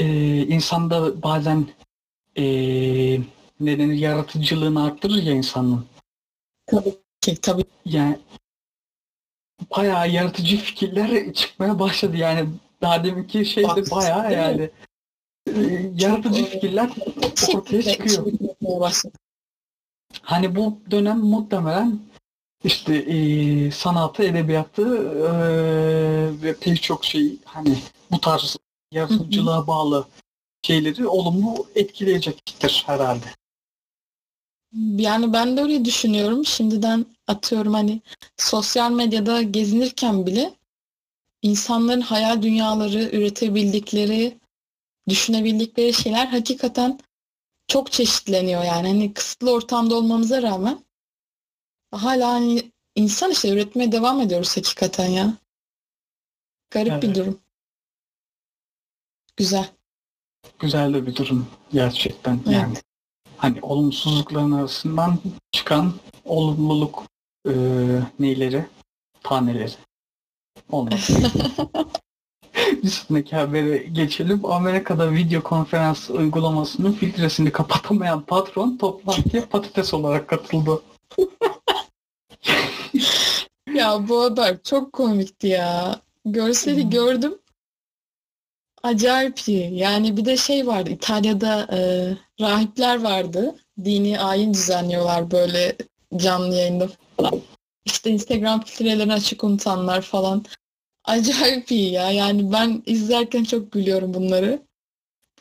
eee, 0.01 0.47
insanda 0.47 1.23
bazen 1.23 1.67
eee 2.35 3.21
ne 3.59 3.79
denir 3.79 3.93
yaratıcılığını 3.93 4.83
arttırır 4.83 5.23
ya 5.23 5.33
insanın. 5.33 5.85
Ki, 7.21 7.37
tabii 7.41 7.63
Yani 7.85 8.19
bayağı 9.77 10.09
yaratıcı 10.09 10.57
fikirler 10.57 11.33
çıkmaya 11.33 11.79
başladı 11.79 12.17
yani 12.17 12.49
daha 12.81 13.03
deminki 13.03 13.45
şey 13.45 13.63
de 13.63 13.67
Haklısın, 13.67 13.97
bayağı 13.97 14.29
değil 14.29 14.37
mi? 14.37 14.43
yani 14.43 14.69
e, 15.47 15.91
yaratıcı 16.05 16.41
e, 16.41 16.45
fikirler 16.45 16.89
ortaya 17.55 17.81
çıkıyor. 17.81 18.25
Hani 20.21 20.55
bu 20.55 20.79
dönem 20.91 21.19
muhtemelen 21.19 21.99
işte 22.63 22.95
e, 22.95 23.71
sanatı, 23.71 24.23
edebiyatı 24.23 24.97
e, 25.17 25.31
ve 26.43 26.55
pek 26.59 26.81
çok 26.83 27.05
şey 27.05 27.37
hani 27.45 27.75
bu 28.11 28.21
tarz 28.21 28.57
yaratıcılığa 28.91 29.67
bağlı 29.67 30.07
şeyleri 30.63 31.07
olumlu 31.07 31.67
etkileyecektir 31.75 32.83
herhalde. 32.85 33.25
Yani 34.95 35.33
ben 35.33 35.57
de 35.57 35.61
öyle 35.61 35.85
düşünüyorum. 35.85 36.45
Şimdiden 36.45 37.05
atıyorum 37.27 37.73
hani 37.73 38.01
sosyal 38.37 38.91
medyada 38.91 39.41
gezinirken 39.41 40.25
bile 40.25 40.53
insanların 41.41 42.01
hayal 42.01 42.41
dünyaları, 42.41 43.03
üretebildikleri, 43.03 44.37
düşünebildikleri 45.09 45.93
şeyler 45.93 46.27
hakikaten 46.27 46.99
çok 47.67 47.91
çeşitleniyor 47.91 48.63
yani. 48.63 48.87
Hani 48.87 49.13
kısıtlı 49.13 49.51
ortamda 49.51 49.95
olmamıza 49.95 50.41
rağmen 50.41 50.79
hala 51.91 52.27
hani 52.27 52.71
insan 52.95 53.31
işte 53.31 53.49
üretmeye 53.49 53.91
devam 53.91 54.21
ediyoruz 54.21 54.57
hakikaten 54.57 55.07
ya. 55.09 55.33
Garip 56.71 57.01
bir 57.03 57.07
Evet. 57.07 57.15
durum. 57.15 57.39
Güzel. 59.41 59.69
Güzel 60.59 60.93
de 60.93 61.07
bir 61.07 61.15
durum 61.15 61.47
gerçekten 61.73 62.39
yani. 62.49 62.67
Evet. 62.73 62.83
Hani 63.37 63.59
olumsuzlukların 63.61 64.51
arasından 64.51 65.17
çıkan 65.51 65.93
olumluluk 66.25 67.03
e, 67.47 67.53
neyleri? 68.19 68.65
Taneleri. 69.23 69.71
Olmaz. 70.69 71.09
Bir 72.83 72.87
sonraki 72.89 73.35
habere 73.35 73.77
geçelim. 73.77 74.45
Amerika'da 74.45 75.11
video 75.11 75.43
konferans 75.43 76.09
uygulamasının 76.09 76.93
filtresini 76.93 77.51
kapatamayan 77.51 78.21
patron 78.21 78.77
toplantıya 78.77 79.49
patates 79.49 79.93
olarak 79.93 80.27
katıldı. 80.27 80.81
Ya 83.73 84.07
bu 84.09 84.23
haber 84.23 84.63
çok 84.63 84.93
komikti 84.93 85.47
ya. 85.47 85.99
Görseli 86.25 86.83
Hmm. 86.83 86.89
gördüm. 86.89 87.40
Acayip 88.83 89.39
iyi. 89.47 89.75
Yani 89.77 90.17
bir 90.17 90.25
de 90.25 90.37
şey 90.37 90.67
vardı. 90.67 90.89
İtalya'da 90.89 91.67
e, 91.71 91.79
rahipler 92.43 93.01
vardı. 93.01 93.55
Dini 93.83 94.19
ayin 94.19 94.53
düzenliyorlar 94.53 95.31
böyle 95.31 95.75
canlı 96.15 96.55
yayında 96.55 96.89
falan. 97.17 97.41
İşte 97.85 98.09
Instagram 98.09 98.61
filtrelerini 98.61 99.13
açık 99.13 99.43
unutanlar 99.43 100.01
falan. 100.01 100.45
Acayip 101.05 101.71
iyi 101.71 101.91
ya. 101.91 102.11
Yani 102.11 102.51
ben 102.51 102.83
izlerken 102.85 103.43
çok 103.43 103.71
gülüyorum 103.71 104.13
bunları. 104.13 104.61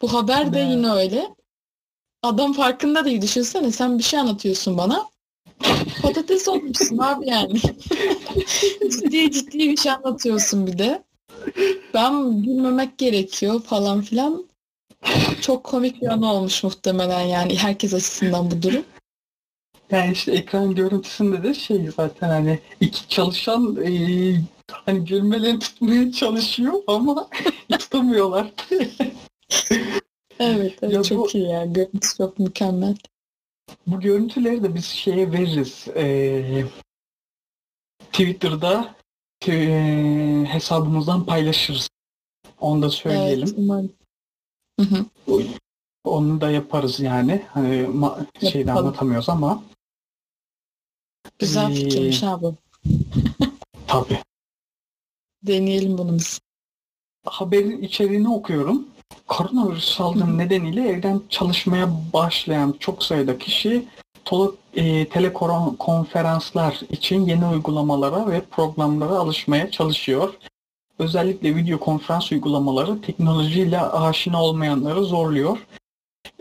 Bu 0.02 0.12
haber 0.12 0.52
de 0.54 0.58
yine 0.58 0.90
öyle. 0.90 1.34
Adam 2.22 2.52
farkında 2.52 3.04
değil. 3.04 3.22
Düşünsene 3.22 3.72
sen 3.72 3.98
bir 3.98 4.02
şey 4.02 4.20
anlatıyorsun 4.20 4.78
bana. 4.78 5.10
Patates 6.02 6.48
olmuşsun 6.48 6.98
abi 6.98 7.28
yani. 7.28 7.60
ciddi 8.90 9.30
ciddi 9.30 9.58
bir 9.58 9.76
şey 9.76 9.92
anlatıyorsun 9.92 10.66
bir 10.66 10.78
de. 10.78 11.02
Ben 11.94 12.42
gülmemek 12.42 12.98
gerekiyor 12.98 13.60
falan 13.62 14.02
filan. 14.02 14.44
Çok 15.40 15.64
komik 15.64 16.02
bir 16.02 16.06
an 16.06 16.22
olmuş 16.22 16.64
muhtemelen 16.64 17.20
yani 17.20 17.56
herkes 17.58 17.94
açısından 17.94 18.50
bu 18.50 18.62
durum. 18.62 18.84
Yani 19.90 20.12
işte 20.12 20.32
ekran 20.32 20.74
görüntüsünde 20.74 21.42
de 21.42 21.54
şey 21.54 21.88
zaten 21.96 22.28
hani 22.28 22.58
iki 22.80 23.08
çalışan 23.08 23.76
e, 23.84 23.90
hani 24.68 25.04
gülmelerini 25.04 25.58
tutmaya 25.58 26.12
çalışıyor 26.12 26.72
ama 26.86 27.28
tutamıyorlar. 27.78 28.50
Evet, 30.38 30.78
evet 30.82 30.92
Ya 30.94 31.02
çok 31.02 31.18
bu- 31.18 31.38
iyi 31.38 31.48
ya. 31.48 31.64
Görüntüsü 31.64 32.16
çok 32.16 32.38
mükemmel. 32.38 32.96
Bu 33.86 34.00
görüntüleri 34.00 34.62
de 34.62 34.74
biz 34.74 34.84
şeye 34.84 35.32
veririz. 35.32 35.86
E, 35.96 36.64
Twitter'da 38.12 38.94
hesabımızdan 40.46 41.24
paylaşırız. 41.26 41.88
Onu 42.60 42.82
da 42.82 42.90
söyleyelim. 42.90 43.42
Evet, 43.48 43.54
umarım. 43.58 43.92
Hı 44.80 44.86
hı. 44.86 45.06
Onu 46.04 46.40
da 46.40 46.50
yaparız 46.50 47.00
yani. 47.00 47.42
Hani 47.48 47.74
ma- 47.82 48.50
şeyde 48.50 48.72
anlatamıyoruz 48.72 49.28
ama. 49.28 49.62
Güzel 51.38 51.70
Ee, 51.70 51.74
fikirmiş 51.74 52.22
abi. 52.22 52.46
Tabii. 53.86 54.18
Deneyelim 55.42 55.98
bunu 55.98 56.14
biz. 56.14 56.40
haberin 57.26 57.82
içeriğini 57.82 58.28
okuyorum. 58.28 58.88
Koronavirüs 59.26 59.84
salgını 59.96 60.38
nedeniyle 60.38 60.88
evden 60.88 61.22
çalışmaya 61.28 62.12
başlayan 62.12 62.74
çok 62.80 63.04
sayıda 63.04 63.38
kişi 63.38 63.88
e, 64.74 65.08
telekonferanslar 65.08 66.80
için 66.90 67.26
yeni 67.26 67.46
uygulamalara 67.46 68.30
ve 68.30 68.40
programlara 68.40 69.18
alışmaya 69.18 69.70
çalışıyor. 69.70 70.34
Özellikle 70.98 71.56
video 71.56 71.80
konferans 71.80 72.32
uygulamaları 72.32 73.02
teknolojiyle 73.02 73.80
aşina 73.80 74.42
olmayanları 74.42 75.04
zorluyor. 75.04 75.58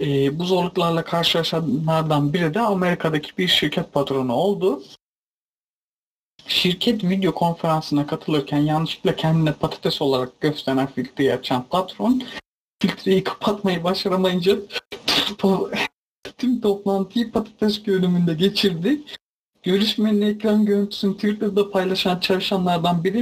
E, 0.02 0.40
bu 0.40 0.46
zorluklarla 0.46 1.04
karşılaşanlardan 1.04 2.34
biri 2.34 2.54
de 2.54 2.60
Amerika'daki 2.60 3.38
bir 3.38 3.48
şirket 3.48 3.94
patronu 3.94 4.34
oldu. 4.34 4.84
Şirket 6.48 7.04
video 7.04 7.34
konferansına 7.34 8.08
katılırken 8.08 8.58
yanlışlıkla 8.58 9.16
kendine 9.16 9.54
patates 9.54 10.02
olarak 10.02 10.42
gösteren 10.42 10.88
filtreyi 10.88 11.34
açan 11.34 11.66
patron 11.70 12.24
filtreyi 12.82 13.24
kapatmayı 13.24 13.84
başaramayınca 13.84 14.58
tüm 16.40 16.62
toplantıyı 16.62 17.32
patates 17.32 17.84
görünümünde 17.84 18.34
geçirdi. 18.34 19.02
Görüşmenin 19.64 20.22
ekran 20.22 20.66
görüntüsünü 20.66 21.16
Twitter'da 21.16 21.72
paylaşan 21.72 22.20
çalışanlardan 22.20 23.04
biri 23.04 23.18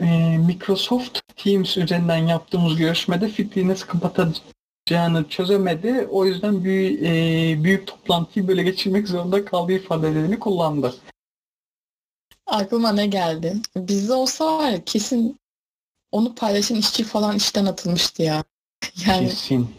e, 0.00 0.38
Microsoft 0.38 1.20
Teams 1.36 1.76
üzerinden 1.76 2.16
yaptığımız 2.26 2.76
görüşmede 2.76 3.28
filtreyi 3.28 3.68
nasıl 3.68 3.86
kapatacağını 3.86 5.28
çözemedi. 5.28 6.08
O 6.10 6.26
yüzden 6.26 6.64
büyük, 6.64 7.02
büyük 7.64 7.86
toplantıyı 7.86 8.48
böyle 8.48 8.62
geçirmek 8.62 9.08
zorunda 9.08 9.44
kaldığı 9.44 9.72
ifadelerini 9.72 10.38
kullandı. 10.38 10.94
Aklıma 12.46 12.92
ne 12.92 13.06
geldi? 13.06 13.56
Bizde 13.76 14.12
olsa 14.12 14.58
var 14.58 14.70
ya 14.70 14.84
kesin 14.84 15.38
onu 16.12 16.34
paylaşan 16.34 16.76
işçi 16.76 17.04
falan 17.04 17.36
işten 17.36 17.66
atılmıştı 17.66 18.22
ya. 18.22 18.44
Yani 19.06 19.28
Kesin. 19.28 19.70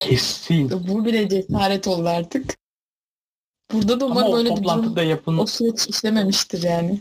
Kesin. 0.00 0.88
bu 0.88 1.04
bile 1.04 1.28
cesaret 1.28 1.88
oldu 1.88 2.08
artık. 2.08 2.56
Burada 3.72 4.00
da 4.00 4.04
Ama 4.04 4.14
umarım 4.14 4.32
o 4.32 4.36
böyle 4.36 4.44
bir 4.50 4.50
durum 4.50 4.62
toplantıda 4.64 5.02
yapın 5.02 5.38
o 5.38 5.46
süreç 5.46 5.86
işlememiştir 5.88 6.62
yani. 6.62 7.00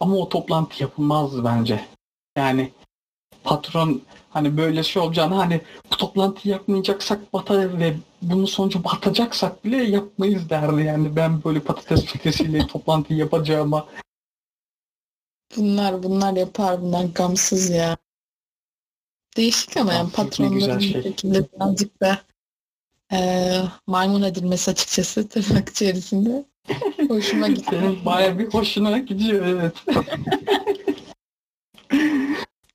ama 0.00 0.16
o 0.16 0.28
toplantı 0.28 0.82
yapılmazdı 0.82 1.44
bence. 1.44 1.84
Yani 2.36 2.72
patron 3.44 4.02
hani 4.30 4.56
böyle 4.56 4.82
şey 4.82 5.02
olacağını 5.02 5.34
hani 5.34 5.60
bu 5.92 5.96
toplantıyı 5.96 6.52
yapmayacaksak 6.54 7.32
batar 7.32 7.78
ve 7.78 7.96
bunun 8.22 8.44
sonucu 8.44 8.84
batacaksak 8.84 9.64
bile 9.64 9.84
yapmayız 9.84 10.50
derdi 10.50 10.82
yani 10.82 11.16
ben 11.16 11.44
böyle 11.44 11.60
patates 11.60 12.04
filtresiyle 12.04 12.66
toplantıyı 12.66 13.18
yapacağıma 13.18 13.86
Bunlar 15.56 16.02
bunlar 16.02 16.32
yapar 16.32 16.82
bunlar 16.82 17.04
gamsız 17.04 17.70
ya. 17.70 17.96
Değişik 19.36 19.76
ama 19.76 19.92
yani 19.92 20.10
patronların 20.12 20.78
şey. 20.78 20.94
bir 20.94 21.02
şekilde 21.02 21.52
birazcık 21.52 22.00
da 22.00 22.22
eee, 23.12 23.62
maymun 23.86 24.22
edilmesi 24.22 24.70
açıkçası 24.70 25.28
tırnak 25.28 25.68
içerisinde. 25.68 26.44
Hoşuma 27.08 27.48
gitti. 27.48 27.66
senin 27.70 28.04
baya 28.04 28.38
bir 28.38 28.46
hoşuna 28.46 28.98
gidiyor 28.98 29.46
evet. 29.46 29.74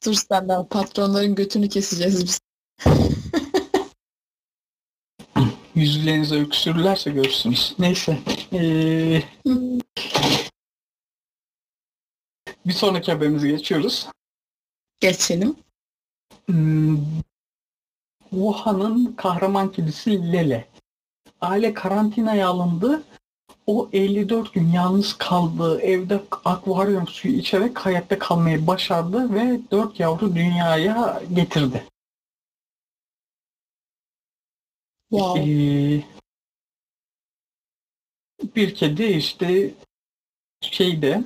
Dur 0.05 0.13
senden 0.13 0.65
patronların 0.65 1.35
götünü 1.35 1.69
keseceğiz 1.69 2.23
biz. 2.25 2.39
Yüzlerinize 5.75 6.35
öksürürlerse 6.35 7.11
görürsünüz. 7.11 7.75
Neyse. 7.79 8.19
Ee, 8.53 9.23
bir 12.65 12.73
sonraki 12.73 13.11
haberimize 13.11 13.49
geçiyoruz. 13.49 14.07
Geçelim. 14.99 15.55
Hmm, 16.45 16.97
Wuhan'ın 18.29 19.13
kahraman 19.13 19.71
kedisi 19.71 20.31
Lele. 20.33 20.67
Aile 21.41 21.73
karantinaya 21.73 22.47
alındı. 22.47 23.03
O 23.67 23.89
54 23.93 24.53
gün 24.53 24.67
yalnız 24.67 25.17
kaldı. 25.17 25.81
Evde 25.81 26.23
akvaryum 26.45 27.07
suyu 27.07 27.33
içerek 27.33 27.79
hayatta 27.79 28.19
kalmayı 28.19 28.67
başardı 28.67 29.33
ve 29.33 29.59
4 29.71 29.99
yavru 29.99 30.35
dünyaya 30.35 31.21
getirdi. 31.33 31.83
Wow. 35.09 35.41
Ee, 35.41 36.03
bir 38.55 38.75
kedi 38.75 39.03
işte 39.03 39.73
şeyde 40.61 41.23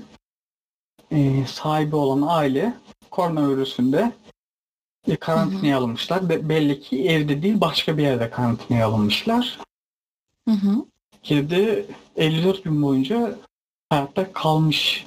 e, 1.11 1.45
sahibi 1.45 1.95
olan 1.95 2.21
aile 2.27 2.73
koronavirüsünde 3.11 4.11
karantinaya 5.15 5.77
alınmışlar. 5.77 6.29
Be- 6.29 6.49
belli 6.49 6.79
ki 6.81 7.09
evde 7.09 7.41
değil 7.43 7.61
başka 7.61 7.97
bir 7.97 8.03
yerde 8.03 8.29
karantinaya 8.29 8.87
alınmışlar. 8.87 9.59
Hı 10.47 10.51
hı. 10.55 10.85
Kedi 11.23 11.85
54 12.15 12.63
gün 12.63 12.81
boyunca 12.81 13.39
hayatta 13.89 14.33
kalmış. 14.33 15.05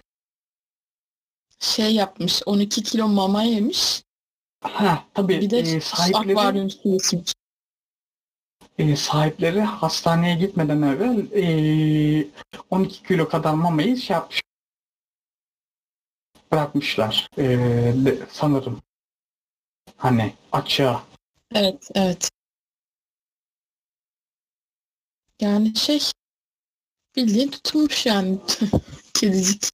Şey 1.59 1.95
yapmış 1.95 2.43
12 2.47 2.83
kilo 2.83 3.09
mama 3.09 3.43
yemiş. 3.43 4.03
Ha 4.62 5.05
tabii 5.15 5.41
Bir 5.41 5.51
de 5.51 5.59
e, 5.59 5.81
sahipleri, 5.81 6.38
akvaryum 6.38 6.71
suyu 6.71 6.97
içmiş. 6.97 7.33
e, 8.79 8.97
sahipleri 8.97 9.61
hastaneye 9.61 10.35
gitmeden 10.37 10.83
evvel 10.83 11.27
e, 11.33 12.27
12 12.71 13.03
kilo 13.03 13.29
kadar 13.29 13.55
mamayı 13.55 13.97
şey 13.97 14.15
yapmış. 14.15 14.43
Bırakmışlar. 16.53 17.29
E, 17.38 17.43
de- 18.05 18.19
sanırım. 18.31 18.83
Hani 20.03 20.35
açığa. 20.53 21.03
Evet, 21.55 21.90
evet. 21.94 22.31
Yani 25.40 25.77
şey 25.77 26.00
bildiğin 27.17 27.50
tutulmuş 27.50 28.07
yani 28.07 28.38
kedicik. 29.15 29.71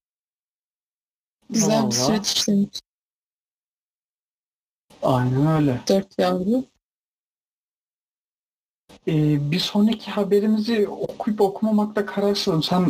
Güzel 1.51 1.71
bir 1.71 1.83
Vallahi. 1.83 1.95
süreç 1.95 2.33
işlemiş. 2.33 2.81
Aynen 5.03 5.47
öyle. 5.47 5.81
Dört 5.89 6.19
yavru. 6.19 6.65
E, 9.07 9.13
bir 9.51 9.61
sonraki 9.61 10.11
haberimizi 10.11 10.89
okuyup 10.89 11.41
okumamakta 11.41 12.07
kararsızım. 12.07 12.63
Sen 12.63 12.87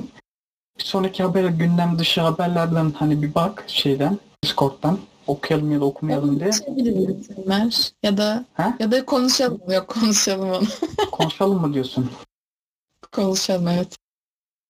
bir 0.78 0.84
sonraki 0.84 1.22
habere 1.22 1.48
gündem 1.48 1.98
dışı 1.98 2.20
haberlerden 2.20 2.90
hani 2.90 3.22
bir 3.22 3.34
bak 3.34 3.64
şeyden 3.66 4.18
Discord'dan 4.44 4.98
okuyalım 5.28 5.72
ya 5.72 5.80
da 5.80 5.84
okumayalım 5.84 6.40
diye. 6.40 6.50
Konuşabiliriz. 6.50 7.92
Ya 8.02 8.16
da 8.16 8.44
Ha? 8.54 8.76
ya 8.78 8.90
da 8.90 9.04
konuşalım. 9.06 9.60
Yok 9.70 9.88
konuşalım 9.88 10.50
onu. 10.50 10.66
Konuşalım 11.12 11.60
mı 11.60 11.74
diyorsun? 11.74 12.10
konuşalım 13.12 13.68
evet. 13.68 13.96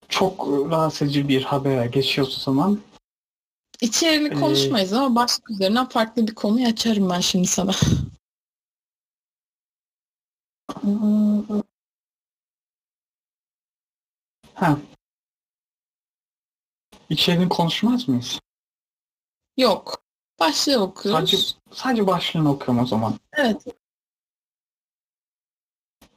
Çok 0.08 0.48
rahatsız 0.48 1.02
edici 1.02 1.28
bir 1.28 1.42
habere 1.42 1.86
geçiyoruz 1.86 2.36
o 2.38 2.40
zaman. 2.40 2.80
İçeriğini 3.80 4.28
Ee, 4.28 4.40
konuşmayız 4.40 4.92
ama 4.92 5.14
başlık 5.14 5.50
üzerinden 5.50 5.88
farklı 5.88 6.26
bir 6.26 6.34
konuyu 6.34 6.66
açarım 6.66 7.10
ben 7.10 7.20
şimdi 7.20 7.46
sana. 7.46 7.72
Ha. 14.54 14.78
İçeriğini 17.10 17.48
konuşmaz 17.48 18.08
mıyız? 18.08 18.40
Yok. 19.56 20.02
Başlığı 20.40 20.82
okuyoruz. 20.82 21.30
Sadece, 21.30 21.36
sadece 21.72 22.06
başlığını 22.06 22.50
okuyorum 22.50 22.82
o 22.82 22.86
zaman. 22.86 23.14
Evet. 23.32 23.66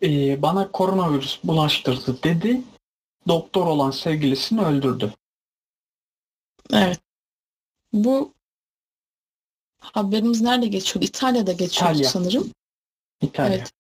Ee, 0.04 0.42
bana 0.42 0.72
koronavirüs 0.72 1.40
bulaştırdı 1.44 2.24
dedi. 2.24 2.62
Doktor 3.28 3.68
olan 3.68 3.92
sevgilisini 3.92 4.62
öldürdü. 4.62 5.14
Evet. 6.74 7.00
Bu 7.94 8.34
haberimiz 9.80 10.42
nerede 10.42 10.68
geçiyordu? 10.68 11.06
İtalya'da 11.06 11.52
geçiyordu 11.52 11.94
İtalya. 11.94 12.10
sanırım. 12.10 12.52
İtalya. 13.22 13.58
Evet. 13.58 13.72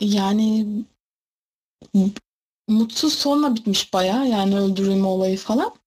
Yani 0.00 0.66
mutsuz 2.68 3.14
sonla 3.14 3.54
bitmiş 3.54 3.92
bayağı 3.92 4.28
yani 4.28 4.58
öldürülme 4.58 5.06
olayı 5.06 5.38
falan. 5.38 5.77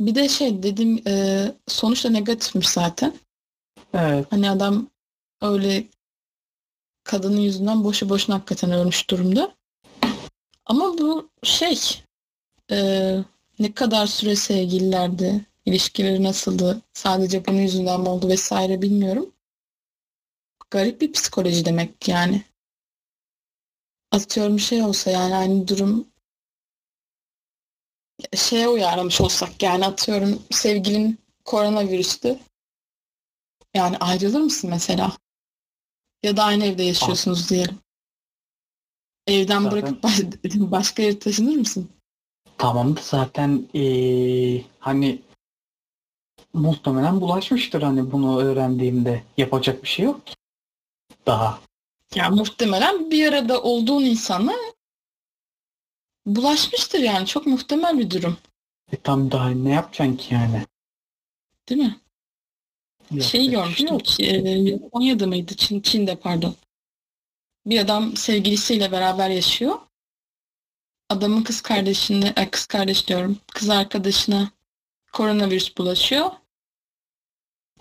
Bir 0.00 0.14
de 0.14 0.28
şey 0.28 0.62
dedim 0.62 1.02
e, 1.06 1.44
sonuçta 1.68 2.10
negatifmiş 2.10 2.68
zaten. 2.68 3.14
Evet. 3.94 4.26
Hani 4.30 4.50
adam 4.50 4.90
öyle 5.42 5.84
kadının 7.04 7.40
yüzünden 7.40 7.84
boşu 7.84 8.08
boşuna 8.08 8.36
hakikaten 8.36 8.72
ölmüş 8.72 9.10
durumda. 9.10 9.54
Ama 10.66 10.98
bu 10.98 11.30
şey 11.42 11.78
e, 12.70 12.76
ne 13.58 13.72
kadar 13.72 14.06
süre 14.06 14.36
sevgililerdi, 14.36 15.46
ilişkileri 15.66 16.22
nasıldı, 16.22 16.82
sadece 16.92 17.46
bunun 17.46 17.60
yüzünden 17.60 18.00
mi 18.00 18.08
oldu 18.08 18.28
vesaire 18.28 18.82
bilmiyorum. 18.82 19.30
Garip 20.70 21.00
bir 21.00 21.12
psikoloji 21.12 21.64
demek 21.64 22.08
yani. 22.08 22.42
Atıyorum 24.12 24.58
şey 24.58 24.82
olsa 24.82 25.10
yani 25.10 25.34
aynı 25.34 25.68
durum 25.68 26.09
şeye 28.36 28.68
uyarlamış 28.68 29.20
olsak 29.20 29.62
yani 29.62 29.86
atıyorum 29.86 30.42
sevgilin 30.50 31.18
koronavirüstü. 31.44 32.38
Yani 33.74 33.96
ayrılır 33.98 34.40
mısın 34.40 34.70
mesela? 34.70 35.12
Ya 36.22 36.36
da 36.36 36.44
aynı 36.44 36.64
evde 36.64 36.82
yaşıyorsunuz 36.82 37.50
diyelim. 37.50 37.78
Evden 39.26 39.62
Zaten- 39.62 39.70
bırakıp 39.70 40.02
baş- 40.02 40.20
başka 40.44 41.02
yere 41.02 41.18
taşınır 41.18 41.56
mısın? 41.56 41.88
Tamam 42.58 42.96
da 42.96 43.00
zaten 43.02 43.68
ee, 43.74 44.62
hani 44.78 45.22
muhtemelen 46.52 47.20
bulaşmıştır 47.20 47.82
hani 47.82 48.12
bunu 48.12 48.40
öğrendiğimde. 48.40 49.22
Yapacak 49.36 49.82
bir 49.82 49.88
şey 49.88 50.04
yok 50.04 50.26
ki. 50.26 50.34
Daha. 51.26 51.58
Ya 52.14 52.30
muhtemelen 52.30 53.10
bir 53.10 53.32
arada 53.32 53.62
olduğun 53.62 54.02
insana 54.02 54.54
bulaşmıştır 56.26 56.98
yani. 56.98 57.26
Çok 57.26 57.46
muhtemel 57.46 57.98
bir 57.98 58.10
durum. 58.10 58.36
E 58.92 58.96
tam 58.96 59.30
daha 59.30 59.48
ne 59.48 59.70
yapacaksın 59.70 60.16
ki 60.16 60.34
yani? 60.34 60.64
Değil 61.68 61.80
mi? 61.80 62.00
Yapacak 63.10 63.30
Şeyi 63.30 63.44
şey 63.44 63.50
görmüştüm. 63.50 63.88
yok. 63.88 64.04
ki, 64.04 64.26
e, 64.26 64.66
Japonya'da 64.66 65.26
mıydı? 65.26 65.54
Çin, 65.56 65.80
Çin'de 65.80 66.16
pardon. 66.16 66.54
Bir 67.66 67.78
adam 67.78 68.16
sevgilisiyle 68.16 68.92
beraber 68.92 69.30
yaşıyor. 69.30 69.78
Adamın 71.08 71.42
kız 71.42 71.60
kardeşine, 71.60 72.32
e, 72.36 72.50
kız 72.50 72.66
kardeş 72.66 73.08
diyorum, 73.08 73.38
kız 73.54 73.70
arkadaşına 73.70 74.50
koronavirüs 75.12 75.76
bulaşıyor. 75.78 76.30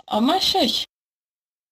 Ama 0.07 0.39
şey, 0.39 0.85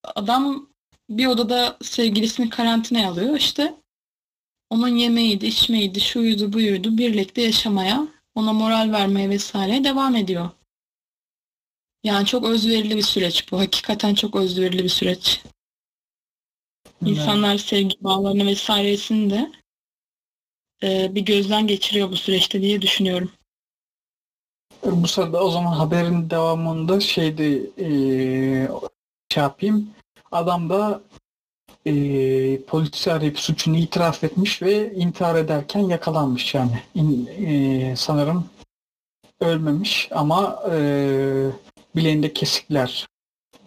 adam 0.04 0.70
bir 1.10 1.26
odada 1.28 1.78
sevgilisini 1.82 2.50
karantinaya 2.50 3.10
alıyor. 3.10 3.36
İşte 3.36 3.74
onun 4.70 4.96
yemeğiydi, 4.96 5.46
içmeydi, 5.46 6.02
şuydu, 6.02 6.54
buyuydu, 6.54 6.98
birlikte 6.98 7.42
yaşamaya, 7.42 8.08
ona 8.36 8.54
moral 8.54 8.92
vermeye 8.92 9.30
vesaire 9.30 9.84
devam 9.84 10.16
ediyor. 10.16 10.50
Yani 12.04 12.26
çok 12.26 12.46
özverili 12.46 12.98
bir 12.98 13.02
süreç 13.02 13.52
bu. 13.52 13.60
Hakikaten 13.60 14.16
çok 14.16 14.36
özverili 14.36 14.84
bir 14.84 14.90
süreç. 14.90 15.42
İnsanlar 17.06 17.58
sevgi 17.58 17.96
bağlarını 18.02 18.46
vesairesini 18.46 19.30
de 19.30 19.52
e, 20.84 21.16
bir 21.16 21.22
gözden 21.22 21.68
geçiriyor 21.68 22.12
bu 22.12 22.16
süreçte 22.16 22.62
diye 22.62 22.82
düşünüyorum. 22.82 23.32
Bu 24.86 25.08
sırada 25.08 25.44
o 25.44 25.50
zaman 25.52 25.72
haberin 25.74 26.30
devamında 26.30 27.00
şeyde 27.00 27.60
eee 27.78 28.70
şey 29.34 29.44
yapayım. 29.44 29.90
Adam 30.32 30.70
da 30.70 31.02
eee 31.92 32.62
polisi 32.66 33.12
arayıp 33.12 33.40
suçunu 33.40 33.78
itiraf 33.78 34.24
etmiş 34.24 34.62
ve 34.62 34.94
intihar 34.94 35.36
ederken 35.36 35.80
yakalanmış 35.80 36.54
yani. 36.56 36.82
İn- 36.96 37.26
eee, 37.28 37.96
sanırım 37.96 38.50
ölmemiş 39.40 40.08
ama 40.12 40.64
eee 40.72 41.52
bileğinde 41.96 42.34
kesikler 42.34 43.08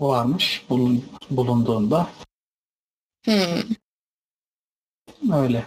varmış 0.00 0.64
bulun, 0.70 1.04
bulunduğunda. 1.30 2.08
Hmm. 3.24 3.62
Öyle. 5.32 5.66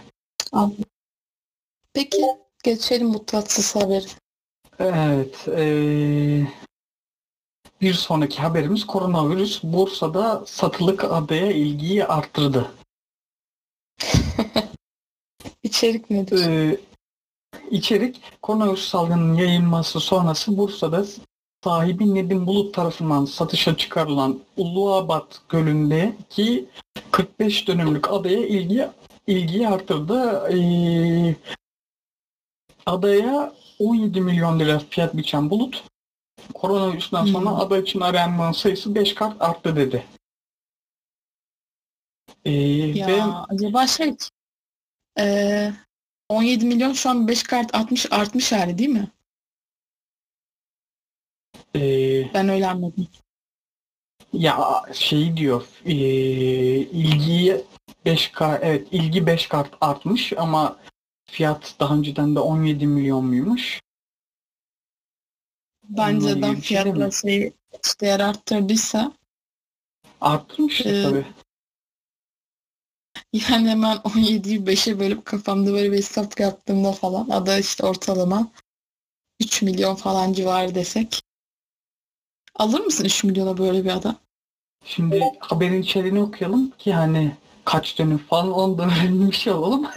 Peki 1.92 2.22
geçelim 2.64 3.14
bu 3.14 3.26
tatsız 3.26 3.76
haberi. 3.76 4.06
Evet. 4.78 5.48
eee, 5.48 6.46
bir 7.84 7.94
sonraki 7.94 8.42
haberimiz 8.42 8.86
koronavirüs 8.86 9.62
Bursa'da 9.62 10.42
satılık 10.46 11.04
adaya 11.04 11.52
ilgiyi 11.52 12.04
arttırdı. 12.04 12.70
İçerik 15.62 16.10
nedir? 16.10 16.46
Ee, 16.46 16.78
içerik 17.70 18.20
koronavirüs 18.42 18.88
salgının 18.88 19.34
yayılması 19.34 20.00
sonrası 20.00 20.58
Bursa'da 20.58 21.04
sahibi 21.64 22.14
Nedim 22.14 22.46
Bulut 22.46 22.74
tarafından 22.74 23.24
satışa 23.24 23.76
çıkarılan 23.76 24.40
Uluabat 24.56 25.40
Gölü'ndeki 25.48 26.68
45 27.10 27.68
dönümlük 27.68 28.12
adaya 28.12 28.46
ilgi 28.46 28.88
ilgiyi 29.26 29.68
arttırdı. 29.68 30.48
Ee, 30.52 31.36
adaya 32.86 33.52
17 33.78 34.20
milyon 34.20 34.60
lira 34.60 34.78
fiyat 34.78 35.16
biçen 35.16 35.50
Bulut 35.50 35.84
koronavirüsten 36.54 37.24
sonra 37.24 37.50
Hmm. 37.50 37.60
ada 37.60 37.78
için 37.78 38.00
arayanların 38.00 38.52
sayısı 38.52 38.94
5 38.94 39.14
kat 39.14 39.36
arttı 39.42 39.76
dedi. 39.76 40.04
Ee, 42.44 42.50
Ya 42.50 43.06
ve 43.06 43.22
acaba 43.48 43.86
şey 43.86 44.16
e, 45.18 45.72
17 46.28 46.66
milyon 46.66 46.92
şu 46.92 47.10
an 47.10 47.28
5 47.28 47.42
kart 47.42 47.74
artmış 47.74 48.12
artmış 48.12 48.52
hali 48.52 48.78
değil 48.78 48.90
mi? 48.90 49.08
ee, 51.76 52.34
Ben 52.34 52.48
öyle 52.48 52.66
anladım. 52.68 53.08
Ya 54.32 54.82
şey 54.92 55.36
diyor 55.36 55.66
e, 55.84 55.94
ilgiyi 56.78 57.64
5K 58.06 58.58
evet 58.62 58.88
ilgi 58.90 59.26
5 59.26 59.46
kart 59.46 59.70
artmış 59.80 60.32
ama 60.32 60.76
fiyat 61.30 61.74
daha 61.80 61.94
önceden 61.94 62.34
de 62.34 62.40
17 62.40 62.86
milyon 62.86 63.24
muymuş? 63.24 63.80
Bence 65.88 66.26
adam 66.32 66.42
şey 66.42 66.44
değil 66.50 66.62
fiyatla 66.94 67.06
mi? 67.06 67.12
şeyi 67.12 67.52
işte 67.84 68.06
yer 68.06 68.20
arttırdıysa 68.20 69.12
Artmış 70.20 70.80
Ee, 70.86 71.02
tabii. 71.02 71.26
yani 73.32 73.68
hemen 73.70 73.96
17'yi 74.04 74.58
5'e 74.60 75.00
bölüp 75.00 75.24
kafamda 75.24 75.72
böyle 75.72 75.92
bir 75.92 75.96
hesap 75.96 76.40
yaptığımda 76.40 76.92
falan 76.92 77.28
ada 77.30 77.58
işte 77.58 77.86
ortalama 77.86 78.48
3 79.40 79.62
milyon 79.62 79.94
falan 79.94 80.32
civarı 80.32 80.74
desek. 80.74 81.20
Alır 82.54 82.80
mısın 82.80 83.04
3 83.04 83.24
milyona 83.24 83.58
böyle 83.58 83.84
bir 83.84 83.90
ada? 83.90 84.16
Şimdi 84.84 85.22
haberin 85.40 85.82
içeriğini 85.82 86.20
okuyalım 86.20 86.70
ki 86.70 86.92
hani 86.94 87.36
kaç 87.64 87.98
dönüm 87.98 88.18
falan 88.18 88.52
onu 88.52 88.78
da 88.78 88.82
öğrenmiş 88.86 89.48
olalım. 89.48 89.86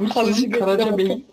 Bursa'nın 0.00 0.50
Karacabey. 0.50 1.24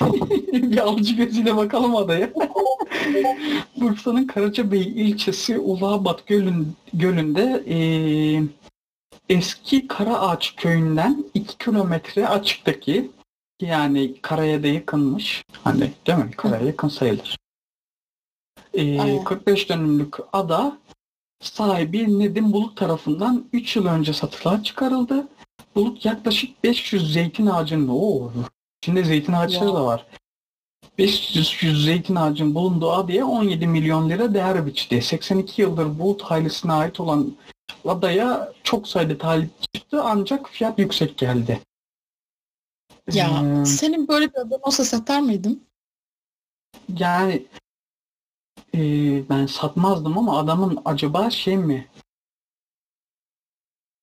bir 0.52 0.78
alıcı 0.78 1.14
gözüyle 1.14 1.56
bakalım 1.56 1.96
adaya. 1.96 2.30
Bursa'nın 3.76 4.26
Karacabey 4.26 4.82
ilçesi 4.82 5.58
Uluabat 5.58 6.26
Gölün, 6.26 6.76
Gölü'nde 6.92 7.64
eee, 7.66 8.42
eski 9.28 9.88
Karaağaç 9.88 10.56
köyünden 10.56 11.24
2 11.34 11.58
kilometre 11.58 12.28
açıktaki 12.28 13.10
yani 13.62 14.20
karaya 14.22 14.62
da 14.62 14.66
yakınmış. 14.66 15.44
Hani 15.64 15.90
değil 16.06 16.18
mi? 16.18 16.30
Karaya 16.36 16.66
yakın 16.66 16.88
sayılır. 16.88 17.36
Aynen. 18.78 19.24
45 19.24 19.68
dönümlük 19.68 20.16
ada 20.32 20.78
sahibi 21.42 22.18
Nedim 22.18 22.52
Bulut 22.52 22.76
tarafından 22.76 23.44
3 23.52 23.76
yıl 23.76 23.86
önce 23.86 24.12
satılığa 24.12 24.62
çıkarıldı. 24.62 25.28
Bulut 25.74 26.04
yaklaşık 26.04 26.64
500 26.64 27.12
zeytin 27.12 27.46
ağacının 27.46 27.88
o 27.88 28.32
içinde 28.84 29.04
zeytin 29.04 29.32
ağaçları 29.32 29.64
Wow. 29.64 29.80
da 29.80 29.86
var. 29.86 30.06
500 30.98 31.62
yüz 31.62 31.84
zeytin 31.84 32.14
ağacının 32.14 32.54
bulunduğu 32.54 32.92
adaya 32.92 33.26
17 33.26 33.66
milyon 33.66 34.10
lira 34.10 34.34
değer 34.34 34.66
biçti. 34.66 35.02
82 35.02 35.62
yıldır 35.62 35.98
Bulut 35.98 36.32
ailesine 36.32 36.72
ait 36.72 37.00
olan 37.00 37.36
adaya 37.84 38.52
çok 38.62 38.88
sayıda 38.88 39.18
talip 39.18 39.50
çıktı 39.74 40.02
ancak 40.04 40.48
fiyat 40.48 40.78
yüksek 40.78 41.18
geldi. 41.18 41.60
Ya 43.12 43.42
Ee, 43.60 43.64
senin 43.64 44.08
böyle 44.08 44.28
bir 44.32 44.38
adam 44.38 44.60
olsa 44.62 44.84
satar 44.84 45.20
mıydın? 45.20 45.62
yani 46.98 47.46
e, 48.74 48.78
ben 49.28 49.46
satmazdım 49.46 50.18
ama 50.18 50.38
adamın 50.38 50.78
acaba 50.84 51.30
şey 51.30 51.56
mi 51.56 51.86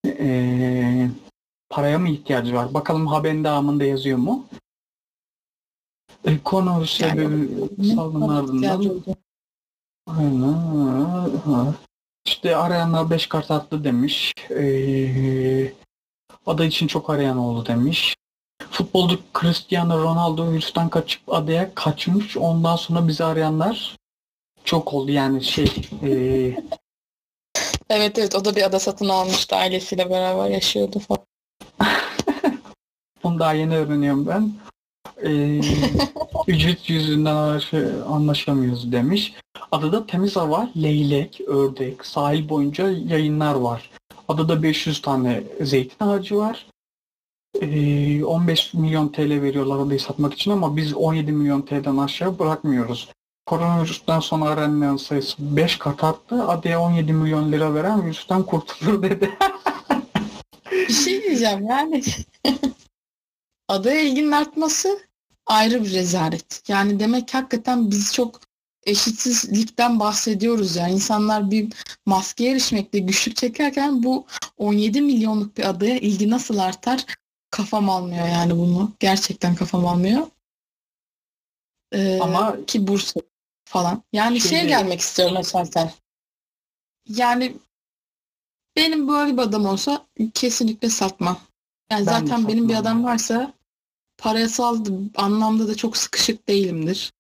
e, 0.06 1.08
paraya 1.70 2.00
mı 2.00 2.10
ihtiyacı 2.10 2.54
var? 2.54 2.74
Bakalım 2.74 3.08
haberin 3.08 3.44
devamında 3.44 3.84
yazıyor 3.84 4.18
mu? 4.18 4.46
E, 6.26 6.40
konu 6.44 6.88
sebebi 6.88 7.50
salgın 7.96 8.30
ardından 8.30 8.80
oldu. 8.80 9.16
Aynen. 10.08 11.74
İşte 12.26 12.56
arayanlar 12.56 13.10
5 13.10 13.28
kart 13.28 13.52
attı 13.52 13.84
demiş. 13.84 14.34
Ee, 14.50 15.74
ada 16.46 16.66
için 16.66 16.88
çok 16.88 17.10
arayan 17.10 17.38
oldu 17.38 17.66
demiş. 17.66 18.16
Futbolcu 18.72 19.20
Cristiano 19.40 20.04
Ronaldo 20.04 20.52
virüsten 20.52 20.90
kaçıp 20.90 21.34
adaya 21.34 21.76
kaçmış. 21.76 22.38
Ondan 22.38 22.76
sonra 22.76 23.08
bizi 23.08 23.24
arayanlar 23.24 23.98
çok 24.64 24.94
oldu. 24.94 25.12
Yani 25.12 25.44
şey 25.44 25.90
ee, 26.04 26.56
Evet 27.90 28.20
evet 28.20 28.36
o 28.36 28.46
da 28.46 28.56
bir 28.56 28.64
ada 28.64 28.80
satın 28.80 29.10
almıştı 29.10 29.56
ailesiyle 29.56 30.10
beraber 30.10 30.50
yaşıyordu 30.50 31.00
falan. 31.00 31.26
onu 33.24 33.40
daha 33.40 33.54
yeni 33.54 33.78
öğreniyorum 33.78 34.28
ben. 34.28 34.54
Ee, 35.24 35.62
ücret 36.48 36.90
yüzünden 36.90 37.36
anlaş- 37.36 38.04
anlaşamıyoruz 38.08 38.92
demiş. 38.92 39.34
Adada 39.72 40.06
temiz 40.06 40.36
hava, 40.36 40.70
leylek, 40.82 41.42
ördek, 41.48 42.06
sahil 42.06 42.50
boyunca 42.50 42.90
yayınlar 42.90 43.56
var. 43.56 43.90
Adada 44.28 44.64
500 44.64 45.02
tane 45.02 45.44
zeytin 45.62 46.06
ağacı 46.06 46.38
var. 46.38 46.66
Ee, 47.62 48.24
15 48.24 48.74
milyon 48.74 49.08
TL 49.08 49.42
veriyorlar 49.42 49.80
adayı 49.80 50.00
satmak 50.00 50.34
için 50.34 50.52
ama 50.52 50.78
biz 50.78 50.94
17 50.94 51.32
milyon 51.32 51.62
TL'den 51.62 51.98
aşağı 51.98 52.40
bırakmıyoruz. 52.40 53.10
Koronavirüsten 53.46 54.20
sonra 54.20 54.46
arananların 54.50 54.98
sayısı 54.98 55.36
5 55.40 55.78
kat 55.78 56.04
arttı. 56.04 56.48
Adaya 56.48 56.82
17 56.82 57.14
milyon 57.14 57.52
lira 57.52 57.74
veren 57.74 58.06
virüsten 58.06 58.44
kurtulur 58.44 59.04
dedi. 59.04 59.32
Bir 60.72 60.94
şey 60.94 61.24
diyeceğim 61.24 61.66
yani. 61.66 62.02
Adaya 63.68 64.02
ilginin 64.02 64.32
artması 64.32 65.00
ayrı 65.46 65.84
bir 65.84 65.94
rezalet. 65.94 66.64
Yani 66.70 67.00
demek 67.00 67.28
ki 67.28 67.38
hakikaten 67.38 67.92
biz 67.92 68.14
çok 68.14 68.42
eşitsizlikten 68.86 70.00
bahsediyoruz 70.00 70.76
ya. 70.76 70.88
İnsanlar 70.88 71.52
bir 71.52 71.74
maskeye 72.06 72.52
erişmekte 72.52 73.00
güçlük 73.00 73.36
çekerken 73.36 74.04
bu 74.04 74.26
17 74.58 75.02
milyonluk 75.02 75.58
bir 75.58 75.70
adaya 75.70 75.98
ilgi 76.00 76.30
nasıl 76.30 76.58
artar? 76.58 77.06
Kafam 77.52 77.90
almıyor 77.90 78.28
yani 78.28 78.58
bunu. 78.58 78.92
Gerçekten 79.00 79.56
kafam 79.56 79.88
almıyor. 79.88 80.28
Ee, 81.94 82.20
Ama 82.22 82.66
ki 82.66 82.88
Bursa 82.88 83.20
falan. 83.66 84.04
Yani 84.14 84.42
şeye 84.42 84.50
Şimdi- 84.60 84.68
gelmek 84.68 85.00
istiyorum 85.00 85.38
esasen. 85.38 85.92
Yani 87.08 87.56
benim 88.76 89.08
böyle 89.08 89.34
bir 89.34 89.42
adam 89.42 89.66
olsa 89.66 90.06
kesinlikle 90.34 90.90
satmam. 90.90 91.40
Yani 91.92 92.00
Ben 92.08 92.12
zaten 92.20 92.48
benim 92.48 92.70
bir 92.70 92.76
adam 92.76 92.98
yani. 92.98 93.06
varsa 93.06 93.54
parasal 94.22 94.86
anlamda 95.16 95.68
da 95.68 95.76
çok 95.76 95.98
sıkışık 95.98 96.48
değilimdir. 96.48 97.14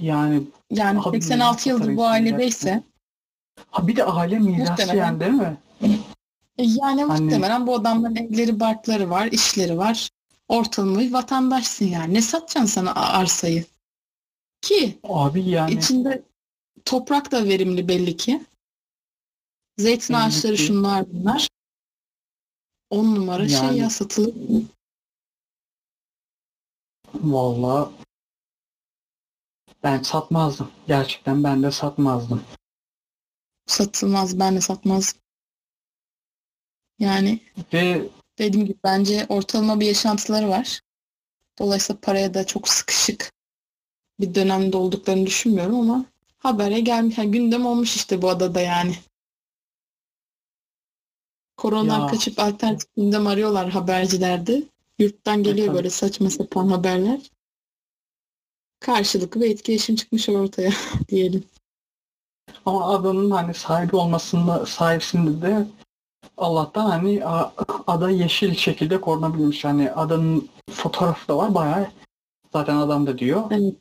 yani 0.00 0.42
Yani 0.70 1.00
Abi 1.00 1.22
86 1.22 1.68
neden 1.68 1.76
yıldır 1.78 1.96
bu 1.96 2.06
ailedeyse 2.06 2.82
ha 3.70 3.88
bir 3.88 3.96
de 3.96 4.04
aile 4.04 4.38
mirası 4.38 4.96
yani 4.96 5.20
değil 5.20 5.32
mi? 5.32 5.56
e, 6.58 6.62
yani 6.62 7.02
Hani- 7.04 7.22
muhtemelen 7.24 7.66
bu 7.66 7.74
adamların 7.74 8.16
evleri, 8.16 8.60
barkları 8.60 9.10
var, 9.10 9.26
işleri 9.26 9.78
var. 9.78 10.08
Ortalama 10.48 10.98
bir 11.00 11.12
vatandaşsın 11.12 11.84
yani. 11.86 12.14
Ne 12.14 12.22
satacaksın 12.22 12.64
sana 12.64 12.94
arsayı? 12.94 13.64
Ki 14.60 14.98
Abi 15.04 15.42
yani 15.48 15.74
içinde 15.74 16.22
toprak 16.84 17.32
da 17.32 17.44
verimli 17.44 17.88
belli 17.88 18.16
ki. 18.16 18.42
Zeytin 19.78 20.14
ağaçları 20.14 20.58
şunlar 20.58 21.04
bunlar. 21.12 21.48
10 22.90 23.14
numara 23.14 23.48
şey 23.48 23.58
Yani- 23.58 23.78
ya 23.78 23.90
satılıp 23.90 24.34
Vallahi 27.22 27.90
ben 29.82 30.02
satmazdım. 30.02 30.70
Gerçekten 30.88 31.44
ben 31.44 31.62
de 31.62 31.70
satmazdım. 31.70 32.44
satılmaz. 33.66 34.38
Ben 34.38 34.56
de 34.56 34.60
satmaz. 34.60 35.16
Yani 36.98 37.40
Ve 37.72 38.08
dediğim 38.38 38.66
gibi 38.66 38.78
bence 38.84 39.26
ortalama 39.28 39.80
bir 39.80 39.86
yaşantıları 39.86 40.48
var. 40.48 40.80
Dolayısıyla 41.58 42.00
paraya 42.00 42.34
da 42.34 42.46
çok 42.46 42.68
sıkışık 42.68 43.32
bir 44.20 44.34
dönemde 44.34 44.76
olduklarını 44.76 45.26
düşünmüyorum 45.26 45.80
ama 45.80 46.04
habere 46.38 46.80
gelmiş. 46.80 47.18
Yani 47.18 47.30
gündem 47.30 47.66
olmuş 47.66 47.96
işte 47.96 48.22
bu 48.22 48.28
adada 48.30 48.60
yani. 48.60 48.98
Koronadan 51.56 52.00
Ya. 52.00 52.06
kaçıp 52.06 52.38
alternatif 52.38 52.94
gündem 52.96 53.26
arıyorlar 53.26 53.70
habercilerde. 53.70 54.62
Yurttan 54.98 55.42
geliyor 55.42 55.66
tabii. 55.66 55.76
böyle 55.76 55.90
saçma 55.90 56.30
sapan 56.30 56.68
haberler. 56.68 57.20
Karşılıklı 58.80 59.40
bir 59.40 59.50
etkileşim 59.50 59.96
çıkmış 59.96 60.28
ortaya 60.28 60.70
diyelim. 61.08 61.44
ama 62.66 62.88
adanın 62.94 63.30
hani 63.30 63.54
sahibi 63.54 63.96
olmasında 63.96 64.66
sayesinde 64.66 65.42
de 65.42 65.66
Allah'tan 66.36 66.90
hani 66.90 67.24
ada 67.86 68.10
yeşil 68.10 68.54
şekilde 68.54 69.00
korunabilmiş. 69.00 69.64
Hani 69.64 69.92
adanın 69.92 70.48
fotoğrafı 70.70 71.28
da 71.28 71.36
var 71.36 71.54
bayağı. 71.54 71.88
Zaten 72.52 72.76
adam 72.76 73.06
da 73.06 73.18
diyor. 73.18 73.44
Evet. 73.50 73.74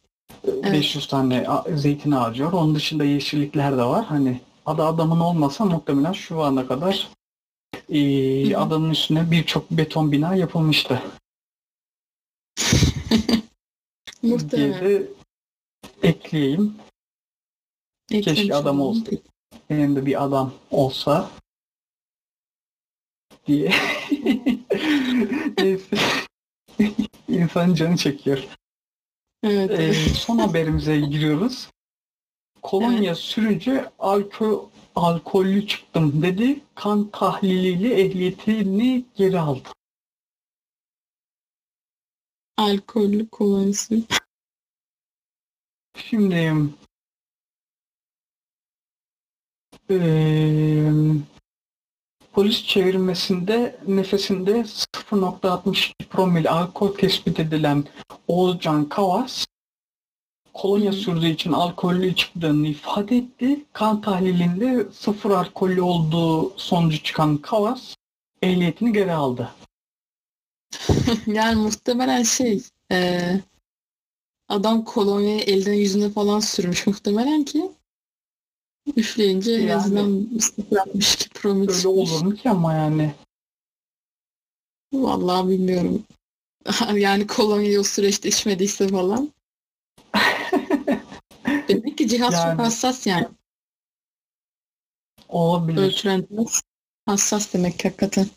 e, 0.47 0.73
500 0.73 1.07
tane 1.07 1.47
zeytin 1.75 2.11
ağacı 2.11 2.45
var. 2.45 2.51
Onun 2.51 2.75
dışında 2.75 3.03
yeşillikler 3.03 3.77
de 3.77 3.83
var. 3.83 4.05
Hani 4.05 4.41
ada 4.65 4.85
adamın 4.85 5.19
olmasa 5.19 5.65
muhtemelen 5.65 6.11
şu 6.11 6.41
ana 6.41 6.67
kadar 6.67 7.09
e, 7.89 8.55
adanın 8.55 8.89
üstüne 8.89 9.31
birçok 9.31 9.71
beton 9.71 10.11
bina 10.11 10.35
yapılmıştı. 10.35 11.01
diye 12.57 13.41
Muhtemelen. 14.33 14.81
de 14.81 15.07
ekleyeyim. 16.03 16.75
Eklemiş 18.11 18.39
keşke 18.41 18.55
adam 18.55 18.81
olsa. 18.81 19.11
Benim 19.69 19.95
de 19.95 20.05
bir 20.05 20.23
adam 20.23 20.53
olsa 20.71 21.29
diye. 23.47 23.71
Neyse. 25.57 25.97
İnsan 27.27 27.73
canı 27.73 27.97
çekiyor. 27.97 28.47
Evet. 29.43 29.71
Ee, 29.71 29.73
evet. 29.73 29.95
son 29.95 30.37
haberimize 30.37 30.99
giriyoruz. 30.99 31.69
Kolonya 32.61 33.15
sürünce 33.15 33.91
alkol 33.99 34.69
alkollü 34.95 35.67
çıktım 35.67 36.21
dedi. 36.21 36.61
Kan 36.75 37.09
tahliliyle 37.09 38.01
ehliyetini 38.01 39.05
geri 39.15 39.39
aldı. 39.39 39.69
Alkollü 42.57 43.29
kolonisi. 43.29 44.03
Şimdi 45.97 46.35
eee, 49.89 50.91
polis 52.33 52.63
çevirmesinde 52.63 53.79
nefesinde 53.87 54.51
0.62 54.51 55.93
promil 56.09 56.51
alkol 56.51 56.93
tespit 56.93 57.39
edilen 57.39 57.83
Oğuzcan 58.27 58.89
Kavas 58.89 59.45
kolonya 60.53 60.91
sürdüğü 60.91 61.27
için 61.29 61.51
alkollü 61.51 62.15
çıktığını 62.15 62.67
ifade 62.67 63.17
etti. 63.17 63.65
Kan 63.73 64.01
tahlilinde 64.01 64.91
sıfır 64.91 65.31
alkollü 65.31 65.81
olduğu 65.81 66.59
sonucu 66.59 67.03
çıkan 67.03 67.37
Kavas 67.37 67.95
ehliyetini 68.41 68.93
geri 68.93 69.13
aldı. 69.13 69.49
Yani 71.27 71.55
muhtemelen 71.61 72.23
şey 72.23 72.63
eee, 72.91 73.41
adam 74.49 74.83
kolonyayı 74.85 75.39
eline 75.41 75.75
yüzüne 75.77 76.09
falan 76.09 76.39
sürmüş 76.39 76.87
muhtemelen 76.87 77.43
ki 77.43 77.71
üfleyince 78.95 79.53
en 79.53 79.59
Yani- 79.59 79.73
azından 79.75 80.27
0.62 80.39 81.29
promil 81.29 81.69
Öyle 81.69 81.87
olur 81.87 82.21
mu 82.21 82.35
ki 82.35 82.49
ama 82.49 82.73
yani. 82.73 83.13
Vallahi 84.93 85.49
bilmiyorum. 85.49 86.03
Yani 86.95 87.27
kolonyayı 87.27 87.79
o 87.79 87.83
süreçte 87.83 88.29
içmediyse 88.29 88.87
falan. 88.87 89.32
Ki 92.03 92.09
cihaz 92.09 92.33
Yani. 92.33 92.51
çok 92.51 92.65
hassas 92.65 93.07
yani. 93.07 93.27
Olabilir. 95.29 95.77
Ölçülen 95.77 96.27
hassas 97.05 97.53
demek 97.53 97.79
ki 97.79 97.87
hakikaten. 97.87 98.27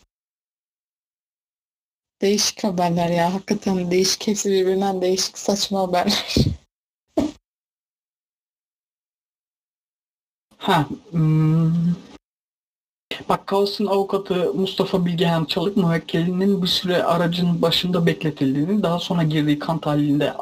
Değişik 2.22 2.64
haberler 2.64 3.08
ya. 3.08 3.34
Hakikaten 3.34 3.90
değişik. 3.90 4.26
Hepsi 4.26 4.50
birbirinden 4.50 5.02
değişik 5.02 5.38
saçma 5.38 5.80
haberler. 5.80 6.34
Ha, 10.58 10.88
hmm. 11.10 11.94
Bak 13.28 13.46
Kaos'un 13.46 13.86
avukatı 13.86 14.54
Mustafa 14.54 15.06
Bilgehan 15.06 15.44
Çalık 15.44 15.76
müvekkilinin 15.76 16.62
bir 16.62 16.66
süre 16.66 17.04
aracın 17.04 17.62
başında 17.62 18.06
bekletildiğini, 18.06 18.82
daha 18.82 18.98
sonra 18.98 19.22
girdiği 19.22 19.58
kan 19.58 19.78
tahlilinde 19.78 20.34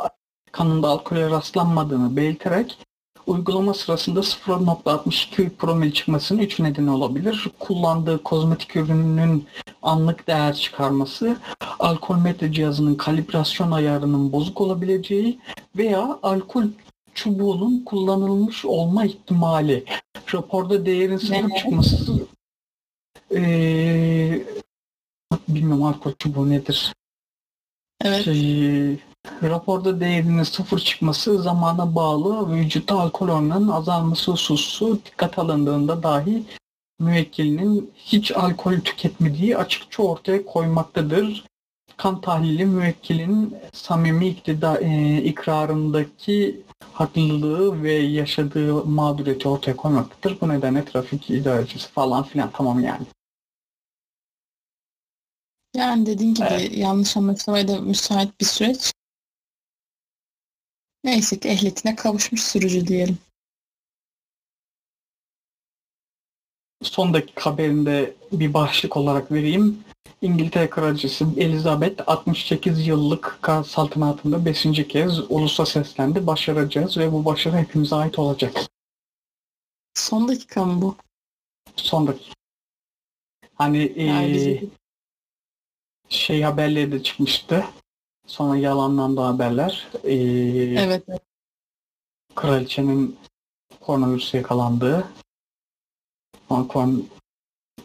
kanında 0.52 0.88
alkole 0.88 1.30
rastlanmadığını 1.30 2.16
belirterek 2.16 2.78
uygulama 3.26 3.74
sırasında 3.74 4.20
0.62 4.20 5.50
promil 5.50 5.92
çıkmasının 5.92 6.38
üç 6.38 6.58
nedeni 6.60 6.90
olabilir. 6.90 7.48
Kullandığı 7.58 8.22
kozmetik 8.22 8.76
ürününün 8.76 9.46
anlık 9.82 10.26
değer 10.26 10.54
çıkarması, 10.54 11.36
alkol 11.78 12.16
metre 12.16 12.52
cihazının 12.52 12.94
kalibrasyon 12.94 13.70
ayarının 13.70 14.32
bozuk 14.32 14.60
olabileceği 14.60 15.38
veya 15.76 16.18
alkol 16.22 16.64
çubuğunun 17.14 17.84
kullanılmış 17.84 18.64
olma 18.64 19.04
ihtimali. 19.04 19.84
Raporda 20.34 20.86
değerin 20.86 21.16
sıfır 21.16 21.48
Ne? 21.48 21.58
çıkması 21.58 22.26
ee, 23.34 24.42
bilmiyorum 25.48 25.82
alkol 25.82 26.12
çubuğu 26.18 26.50
nedir? 26.50 26.94
Evet. 28.04 28.24
Şey, 28.24 28.98
raporda 29.42 30.00
değerinin 30.00 30.42
sıfır 30.42 30.78
çıkması 30.78 31.42
zamana 31.42 31.94
bağlı 31.94 32.52
vücutta 32.52 33.00
alkol 33.00 33.28
oranının 33.28 33.68
azalması 33.68 34.32
hususu 34.32 35.00
dikkat 35.06 35.38
alındığında 35.38 36.02
dahi 36.02 36.42
müvekkilinin 36.98 37.92
hiç 37.96 38.32
alkol 38.32 38.80
tüketmediği 38.80 39.56
açıkça 39.56 40.02
ortaya 40.02 40.46
koymaktadır. 40.46 41.44
Kan 41.96 42.20
tahlili 42.20 42.66
müvekkilin 42.66 43.56
samimi 43.72 44.28
iktida, 44.28 44.80
e, 44.80 45.22
ikrarındaki 45.22 46.62
haklılığı 46.92 47.82
ve 47.82 47.92
yaşadığı 47.92 48.84
mağduriyeti 48.84 49.48
ortaya 49.48 49.76
koymaktadır. 49.76 50.40
Bu 50.40 50.48
nedenle 50.48 50.84
trafik 50.84 51.30
idarecisi 51.30 51.88
falan 51.88 52.22
filan 52.24 52.50
tamam 52.52 52.80
yani. 52.80 53.06
Yani 55.76 56.06
dediğin 56.06 56.34
gibi 56.34 56.46
Evet. 56.50 56.76
yanlış 56.76 57.16
anlaşılmaya 57.16 57.68
da 57.68 57.80
müsait 57.80 58.40
bir 58.40 58.46
süreç. 58.46 58.92
Neyse 61.04 61.40
ki 61.40 61.48
ehliyetine 61.48 61.96
kavuşmuş 61.96 62.42
sürücü 62.42 62.86
diyelim. 62.86 63.18
son 66.82 67.14
dakika 67.14 67.46
haberinde 67.46 68.14
bir 68.32 68.54
başlık 68.54 68.96
olarak 68.96 69.32
vereyim. 69.32 69.84
İngiltere 70.22 70.70
Kraliçesi 70.70 71.26
Elizabeth 71.36 72.02
68 72.06 72.86
yıllık 72.86 73.38
saltanatında 73.66 74.44
5. 74.44 74.88
kez 74.88 75.30
ulusa 75.30 75.66
seslendi. 75.66 76.26
Başaracağız 76.26 76.98
ve 76.98 77.12
bu 77.12 77.24
başarı 77.24 77.56
hepimize 77.56 77.96
ait 77.96 78.18
olacak. 78.18 78.56
Son 79.94 80.28
dakika 80.28 80.64
mı 80.64 80.82
bu? 80.82 80.96
Son 81.76 82.06
dakika. 82.06 82.34
Hani 83.54 83.92
Yani 84.02 84.34
bizi- 84.34 84.68
şey 86.08 86.42
haberleri 86.42 86.92
de 86.92 87.02
çıkmıştı. 87.02 87.64
Sonra 88.26 88.56
yalanlandı 88.56 89.20
haberler. 89.20 89.88
Eee, 90.04 90.74
Evet. 90.74 91.04
kraliçenin 92.34 93.18
koronavirüse 93.80 94.36
yakalandığı 94.38 95.04
Hong 96.48 96.72
Kong 96.72 97.04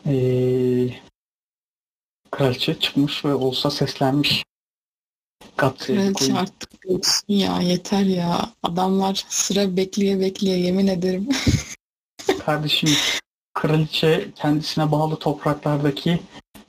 eee, 0.06 1.00
kraliçe 2.32 2.80
çıkmış 2.80 3.26
ve 3.26 3.34
olsa 3.34 3.72
seslenmiş. 3.72 4.46
Kraliçe 5.58 6.14
Queen. 6.14 6.36
artık 6.36 6.86
ölsün 6.86 7.34
ya 7.34 7.62
yeter 7.62 8.04
ya. 8.04 8.54
Adamlar 8.64 9.26
sıra 9.30 9.78
bekleye 9.78 10.20
bekleye 10.20 10.60
yemin 10.60 10.88
ederim. 10.88 11.30
Kardeşim 12.46 12.90
kraliçe 13.54 14.32
kendisine 14.36 14.92
bağlı 14.92 15.20
topraklardaki 15.20 16.20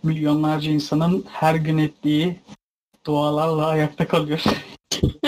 milyonlarca 0.02 0.70
insanın 0.70 1.24
her 1.28 1.54
gün 1.54 1.78
ettiği 1.78 2.40
dualarla 3.07 3.66
ayakta 3.66 4.09
kalıyor. 4.09 4.42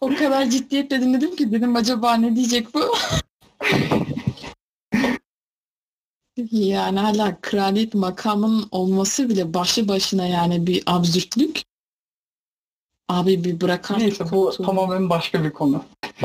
o 0.00 0.08
kadar 0.08 0.50
ciddiyetle 0.50 1.00
dinledim 1.00 1.36
ki 1.36 1.52
dedim 1.52 1.76
acaba 1.76 2.14
ne 2.14 2.36
diyecek 2.36 2.74
bu? 2.74 2.80
Yani 6.50 6.98
hala 6.98 7.40
kraliyet 7.40 7.94
makamının 7.94 8.68
olması 8.70 9.28
bile 9.28 9.54
başlı 9.54 9.88
başına 9.88 10.26
yani 10.26 10.66
bir 10.66 10.82
absürtlük. 10.86 11.62
Abi 13.08 13.44
bir 13.44 13.60
bırak 13.60 13.90
artık 13.90 14.02
Neyse 14.02 14.24
bu 14.24 14.30
koltuğu. 14.30 14.62
tamamen 14.62 15.10
başka 15.10 15.44
bir 15.44 15.50
konu. 15.50 15.84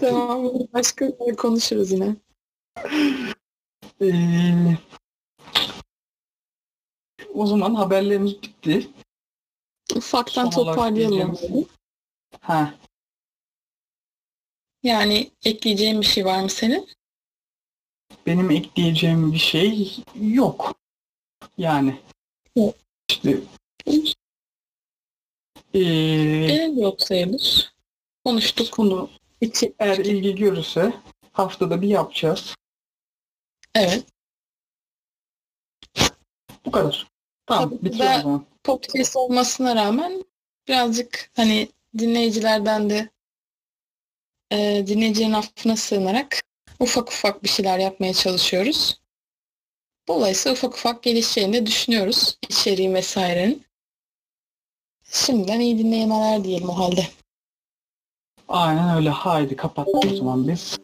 Tamam 0.00 0.44
başka 0.72 1.08
bir 1.08 1.36
konuşuruz 1.36 1.92
yine. 1.92 2.16
Ee, 4.02 4.76
o 7.34 7.46
zaman 7.46 7.74
haberlerimiz 7.74 8.42
bitti. 8.42 8.90
Ufaktan 9.96 10.50
Son 10.50 10.62
olarak 10.62 10.76
toparlayalım. 10.76 11.36
diyeceğim- 11.36 11.68
Ha, 12.40 12.74
Yani 14.82 15.30
ekleyeceğin 15.44 16.00
bir 16.00 16.06
şey 16.06 16.24
var 16.24 16.42
mı 16.42 16.50
senin? 16.50 16.88
benim 18.26 18.50
ekleyeceğim 18.50 19.32
bir 19.32 19.38
şey 19.38 19.96
yok. 20.20 20.74
Yani 21.58 22.00
Yok. 22.56 22.74
işte 23.10 23.30
ee, 25.74 25.80
Benim 26.48 26.76
de 26.76 26.80
yok 26.80 27.02
sayılır. 27.02 27.72
Konuştuk. 28.24 28.78
bunu 28.78 29.10
İçi, 29.40 29.74
eğer 29.78 29.98
ilgi 29.98 30.34
görürse 30.34 30.92
haftada 31.32 31.82
bir 31.82 31.88
yapacağız. 31.88 32.54
evet. 33.74 34.06
Bu 36.66 36.70
kadar. 36.70 37.11
Tamam 37.46 37.70
Tabii 37.70 37.84
bitiyor 37.84 38.14
o 38.18 38.22
zaman. 38.22 38.44
podcast 38.64 39.16
olmasına 39.16 39.76
rağmen 39.76 40.24
birazcık 40.68 41.30
hani 41.36 41.68
dinleyicilerden 41.98 42.90
de 42.90 43.10
e, 44.52 44.84
dinleyicinin 44.86 45.32
affına 45.32 45.76
sığınarak 45.76 46.42
ufak 46.80 47.08
ufak 47.08 47.42
bir 47.42 47.48
şeyler 47.48 47.78
yapmaya 47.78 48.14
çalışıyoruz. 48.14 49.00
Dolayısıyla 50.08 50.54
ufak 50.54 50.74
ufak 50.74 51.02
gelişeceğini 51.02 51.52
de 51.52 51.66
düşünüyoruz 51.66 52.38
içeriğin 52.48 52.94
vesairenin. 52.94 53.64
Şimdiden 55.04 55.60
iyi 55.60 55.78
dinlemeler 55.78 56.44
diyelim 56.44 56.68
o 56.68 56.78
halde. 56.78 57.06
Aynen 58.48 58.96
öyle. 58.96 59.10
Haydi 59.10 59.56
kapattık 59.56 60.12
o 60.12 60.16
zaman 60.16 60.48
biz. 60.48 60.78